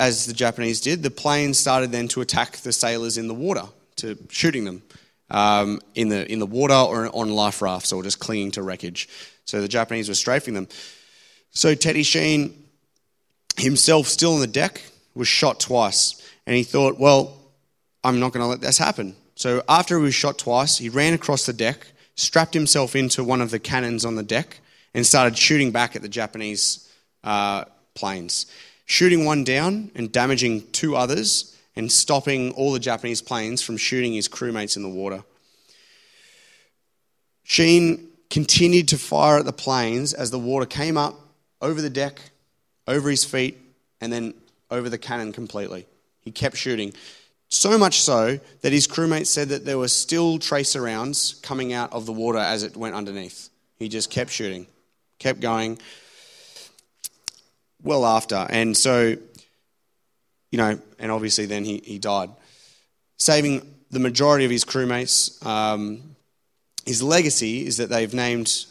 as 0.00 0.26
the 0.26 0.32
Japanese 0.32 0.80
did, 0.80 1.02
the 1.02 1.10
planes 1.10 1.58
started 1.58 1.92
then 1.92 2.08
to 2.08 2.22
attack 2.22 2.56
the 2.56 2.72
sailors 2.72 3.18
in 3.18 3.28
the 3.28 3.34
water, 3.34 3.64
to 3.96 4.16
shooting 4.30 4.64
them 4.64 4.82
um, 5.30 5.80
in, 5.94 6.08
the, 6.08 6.30
in 6.32 6.38
the 6.38 6.46
water 6.46 6.74
or 6.74 7.14
on 7.14 7.30
life 7.30 7.62
rafts 7.62 7.92
or 7.92 8.02
just 8.02 8.18
clinging 8.18 8.50
to 8.52 8.62
wreckage. 8.62 9.08
So 9.44 9.60
the 9.60 9.68
Japanese 9.68 10.08
were 10.08 10.14
strafing 10.14 10.54
them. 10.54 10.68
So 11.50 11.74
Teddy 11.74 12.02
Sheean 12.02 12.54
himself, 13.56 14.06
still 14.06 14.34
on 14.34 14.40
the 14.40 14.46
deck, 14.46 14.82
was 15.14 15.28
shot 15.28 15.60
twice. 15.60 16.26
And 16.46 16.56
he 16.56 16.62
thought, 16.62 16.98
well, 16.98 17.36
I'm 18.02 18.18
not 18.18 18.32
going 18.32 18.42
to 18.42 18.48
let 18.48 18.62
this 18.62 18.78
happen. 18.78 19.14
So 19.34 19.62
after 19.68 19.98
he 19.98 20.04
was 20.04 20.14
shot 20.14 20.38
twice, 20.38 20.78
he 20.78 20.88
ran 20.88 21.12
across 21.12 21.46
the 21.46 21.52
deck, 21.52 21.86
strapped 22.14 22.54
himself 22.54 22.96
into 22.96 23.22
one 23.22 23.40
of 23.40 23.50
the 23.50 23.58
cannons 23.58 24.04
on 24.04 24.16
the 24.16 24.22
deck, 24.22 24.60
and 24.94 25.06
started 25.06 25.36
shooting 25.36 25.70
back 25.70 25.94
at 25.94 26.02
the 26.02 26.08
Japanese 26.08 26.90
uh, 27.22 27.64
planes, 27.94 28.46
shooting 28.90 29.24
one 29.24 29.44
down 29.44 29.88
and 29.94 30.10
damaging 30.10 30.68
two 30.72 30.96
others, 30.96 31.56
and 31.76 31.92
stopping 31.92 32.50
all 32.54 32.72
the 32.72 32.80
Japanese 32.80 33.22
planes 33.22 33.62
from 33.62 33.76
shooting 33.76 34.12
his 34.12 34.28
crewmates 34.28 34.76
in 34.76 34.82
the 34.82 34.88
water. 34.88 35.22
Sheean 37.44 38.08
continued 38.30 38.88
to 38.88 38.98
fire 38.98 39.38
at 39.38 39.44
the 39.44 39.52
planes 39.52 40.12
as 40.12 40.32
the 40.32 40.40
water 40.40 40.66
came 40.66 40.96
up 40.96 41.14
over 41.62 41.80
the 41.80 41.88
deck, 41.88 42.20
over 42.88 43.08
his 43.08 43.24
feet, 43.24 43.58
and 44.00 44.12
then 44.12 44.34
over 44.72 44.88
the 44.88 44.98
cannon 44.98 45.32
completely. 45.32 45.86
He 46.20 46.32
kept 46.32 46.56
shooting. 46.56 46.92
So 47.48 47.78
much 47.78 48.00
so 48.00 48.40
that 48.62 48.72
his 48.72 48.88
crewmates 48.88 49.28
said 49.28 49.50
that 49.50 49.64
there 49.64 49.78
were 49.78 49.86
still 49.86 50.40
tracer 50.40 50.82
rounds 50.82 51.34
coming 51.42 51.72
out 51.72 51.92
of 51.92 52.06
the 52.06 52.12
water 52.12 52.38
as 52.38 52.64
it 52.64 52.76
went 52.76 52.96
underneath. 52.96 53.50
He 53.78 53.88
just 53.88 54.10
kept 54.10 54.32
shooting, 54.32 54.66
kept 55.20 55.38
going 55.38 55.78
well 57.82 58.04
after. 58.04 58.46
And 58.48 58.76
so, 58.76 59.16
you 60.50 60.58
know, 60.58 60.78
and 60.98 61.10
obviously 61.10 61.46
then 61.46 61.64
he, 61.64 61.78
he 61.84 61.98
died, 61.98 62.30
saving 63.16 63.74
the 63.90 64.00
majority 64.00 64.44
of 64.44 64.50
his 64.50 64.64
crewmates. 64.64 65.44
Um, 65.44 66.16
his 66.86 67.02
legacy 67.02 67.66
is 67.66 67.76
that 67.78 67.88
they've 67.88 68.12
named 68.12 68.66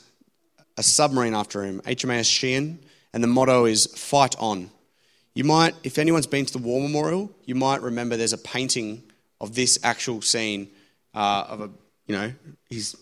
a 0.78 0.84
submarine 0.84 1.34
after 1.34 1.64
him, 1.64 1.82
HMAS 1.82 2.26
Sheean, 2.26 2.80
and 3.14 3.24
the 3.24 3.28
motto 3.28 3.66
is 3.66 3.88
Fight 3.88 4.36
On. 4.40 4.70
You 5.34 5.44
might, 5.44 5.76
if 5.84 5.98
anyone's 5.98 6.28
been 6.28 6.46
to 6.46 6.54
the 6.54 6.60
War 6.60 6.82
Memorial, 6.82 7.32
you 7.46 7.56
might 7.56 7.82
remember 7.82 8.18
there's 8.18 8.34
a 8.34 8.38
painting 8.38 9.04
of 9.40 9.56
this 9.56 9.80
actual 9.84 10.22
scene 10.22 10.70
uh, 11.14 11.46
of 11.48 11.62
a, 11.62 11.70
you 12.08 12.16
know, 12.16 12.34
his 12.70 12.98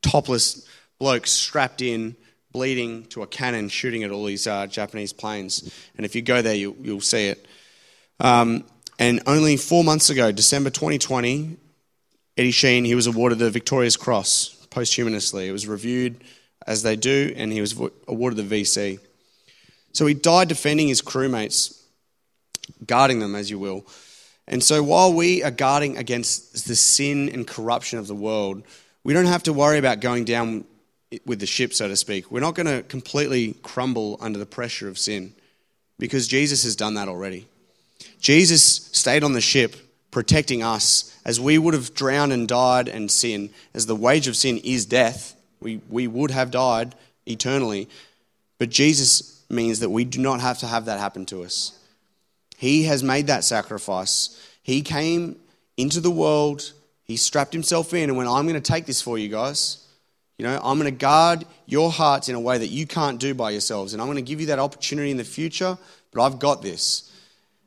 topless 0.00 0.66
bloke 0.98 1.26
strapped 1.26 1.82
in, 1.82 2.16
bleeding 2.52 3.04
to 3.06 3.22
a 3.22 3.26
cannon, 3.26 3.68
shooting 3.68 4.02
at 4.04 4.10
all 4.10 4.24
these 4.24 4.46
uh, 4.46 4.66
Japanese 4.66 5.12
planes. 5.12 5.72
And 5.96 6.06
if 6.06 6.14
you 6.14 6.22
go 6.22 6.42
there, 6.42 6.54
you, 6.54 6.72
will 6.72 7.00
see 7.00 7.28
it. 7.28 7.46
Um, 8.20 8.64
and 8.98 9.22
only 9.26 9.56
four 9.56 9.82
months 9.82 10.10
ago, 10.10 10.30
December 10.30 10.70
2020, 10.70 11.56
Eddie 12.36 12.50
Sheean, 12.50 12.84
he 12.84 12.94
was 12.94 13.06
awarded 13.06 13.38
the 13.38 13.50
Victoria's 13.50 13.96
Cross 13.96 14.66
posthumously. 14.70 15.48
It 15.48 15.52
was 15.52 15.66
reviewed 15.66 16.22
as 16.66 16.82
they 16.82 16.96
do, 16.96 17.32
and 17.36 17.52
he 17.52 17.60
was 17.60 17.72
awarded 18.06 18.48
the 18.48 18.62
VC. 18.62 19.00
So 19.92 20.06
he 20.06 20.14
died 20.14 20.48
defending 20.48 20.88
his 20.88 21.02
crewmates, 21.02 21.82
guarding 22.86 23.18
them, 23.18 23.34
as 23.34 23.50
you 23.50 23.58
will. 23.58 23.84
And 24.46 24.62
so 24.62 24.82
while 24.82 25.12
we 25.12 25.42
are 25.42 25.50
guarding 25.50 25.96
against 25.96 26.66
the 26.66 26.76
sin 26.76 27.28
and 27.28 27.46
corruption 27.46 27.98
of 27.98 28.06
the 28.06 28.14
world, 28.14 28.62
we 29.04 29.12
don't 29.12 29.26
have 29.26 29.42
to 29.44 29.52
worry 29.52 29.78
about 29.78 30.00
going 30.00 30.24
down 30.24 30.64
with 31.26 31.40
the 31.40 31.46
ship, 31.46 31.74
so 31.74 31.88
to 31.88 31.96
speak. 31.96 32.30
We're 32.30 32.40
not 32.40 32.54
going 32.54 32.66
to 32.66 32.82
completely 32.82 33.54
crumble 33.62 34.16
under 34.20 34.38
the 34.38 34.46
pressure 34.46 34.88
of 34.88 34.98
sin 34.98 35.34
because 35.98 36.26
Jesus 36.28 36.64
has 36.64 36.76
done 36.76 36.94
that 36.94 37.08
already. 37.08 37.46
Jesus 38.20 38.88
stayed 38.92 39.24
on 39.24 39.32
the 39.32 39.40
ship 39.40 39.76
protecting 40.10 40.62
us 40.62 41.16
as 41.24 41.40
we 41.40 41.58
would 41.58 41.74
have 41.74 41.94
drowned 41.94 42.32
and 42.32 42.48
died 42.48 42.88
and 42.88 43.10
sin, 43.10 43.50
as 43.74 43.86
the 43.86 43.96
wage 43.96 44.28
of 44.28 44.36
sin 44.36 44.58
is 44.58 44.86
death. 44.86 45.36
We, 45.60 45.80
we 45.88 46.06
would 46.06 46.30
have 46.30 46.50
died 46.50 46.94
eternally. 47.26 47.88
But 48.58 48.70
Jesus 48.70 49.44
means 49.48 49.80
that 49.80 49.90
we 49.90 50.04
do 50.04 50.20
not 50.20 50.40
have 50.40 50.58
to 50.58 50.66
have 50.66 50.86
that 50.86 50.98
happen 50.98 51.26
to 51.26 51.42
us. 51.42 51.78
He 52.56 52.84
has 52.84 53.02
made 53.02 53.26
that 53.28 53.44
sacrifice. 53.44 54.38
He 54.62 54.82
came 54.82 55.36
into 55.76 56.00
the 56.00 56.10
world, 56.10 56.72
he 57.04 57.16
strapped 57.16 57.52
himself 57.52 57.94
in 57.94 58.08
and 58.08 58.16
went, 58.16 58.28
I'm 58.28 58.46
going 58.46 58.60
to 58.60 58.72
take 58.72 58.86
this 58.86 59.02
for 59.02 59.18
you 59.18 59.28
guys. 59.28 59.81
You 60.42 60.48
know, 60.48 60.60
I'm 60.60 60.76
going 60.76 60.92
to 60.92 60.98
guard 60.98 61.44
your 61.66 61.92
hearts 61.92 62.28
in 62.28 62.34
a 62.34 62.40
way 62.40 62.58
that 62.58 62.66
you 62.66 62.84
can't 62.84 63.20
do 63.20 63.32
by 63.32 63.52
yourselves. 63.52 63.92
And 63.92 64.02
I'm 64.02 64.08
going 64.08 64.16
to 64.16 64.28
give 64.28 64.40
you 64.40 64.46
that 64.46 64.58
opportunity 64.58 65.12
in 65.12 65.16
the 65.16 65.22
future, 65.22 65.78
but 66.10 66.20
I've 66.20 66.40
got 66.40 66.62
this. 66.62 67.12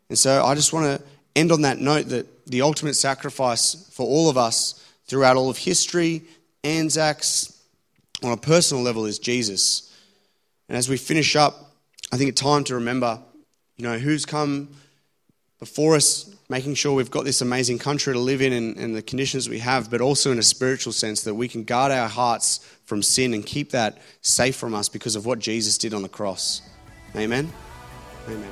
And 0.10 0.20
so 0.20 0.44
I 0.44 0.56
just 0.56 0.74
want 0.74 0.86
to 1.00 1.08
end 1.38 1.54
on 1.54 1.62
that 1.62 1.80
note 1.80 2.10
that 2.10 2.46
the 2.46 2.64
ultimate 2.64 2.96
sacrifice 2.96 3.90
for 3.94 4.06
all 4.06 4.30
of 4.30 4.38
us 4.38 4.86
throughout 5.08 5.38
all 5.38 5.50
of 5.50 5.58
history, 5.58 6.24
Anzacs, 6.66 7.58
on 8.22 8.34
a 8.34 8.38
personal 8.38 8.84
level, 8.84 9.06
is 9.06 9.20
Jesus. 9.20 9.98
And 10.68 10.78
as 10.78 10.90
we 10.90 10.98
finish 10.98 11.38
up, 11.38 11.72
I 12.12 12.18
think 12.18 12.30
it's 12.30 12.42
time 12.42 12.66
to 12.66 12.76
remember, 12.76 13.22
you 13.78 13.84
know, 13.88 13.98
who's 13.98 14.26
come 14.26 14.68
before 15.60 15.96
us, 15.96 16.34
making 16.50 16.76
sure 16.76 16.94
we've 16.94 17.12
got 17.12 17.26
this 17.26 17.42
amazing 17.42 17.80
country 17.80 18.14
to 18.14 18.20
live 18.20 18.42
in 18.42 18.54
and, 18.54 18.78
and 18.78 18.96
the 18.96 19.02
conditions 19.02 19.50
we 19.50 19.60
have, 19.60 19.90
but 19.90 20.02
also 20.02 20.32
in 20.32 20.40
a 20.40 20.44
spiritual 20.44 20.94
sense 20.94 21.24
that 21.24 21.34
we 21.34 21.48
can 21.48 21.64
guard 21.64 21.92
our 21.92 22.08
hearts 22.08 22.60
from 22.86 23.02
sin 23.02 23.34
and 23.34 23.46
keep 23.46 23.72
that 23.72 23.98
safe 24.22 24.56
from 24.56 24.74
us 24.74 24.90
because 24.90 25.16
of 25.16 25.26
what 25.26 25.40
Jesus 25.40 25.78
did 25.78 25.94
on 25.94 26.02
the 26.02 26.10
cross. 26.10 26.62
Amen. 27.16 27.52
Amen. 28.28 28.52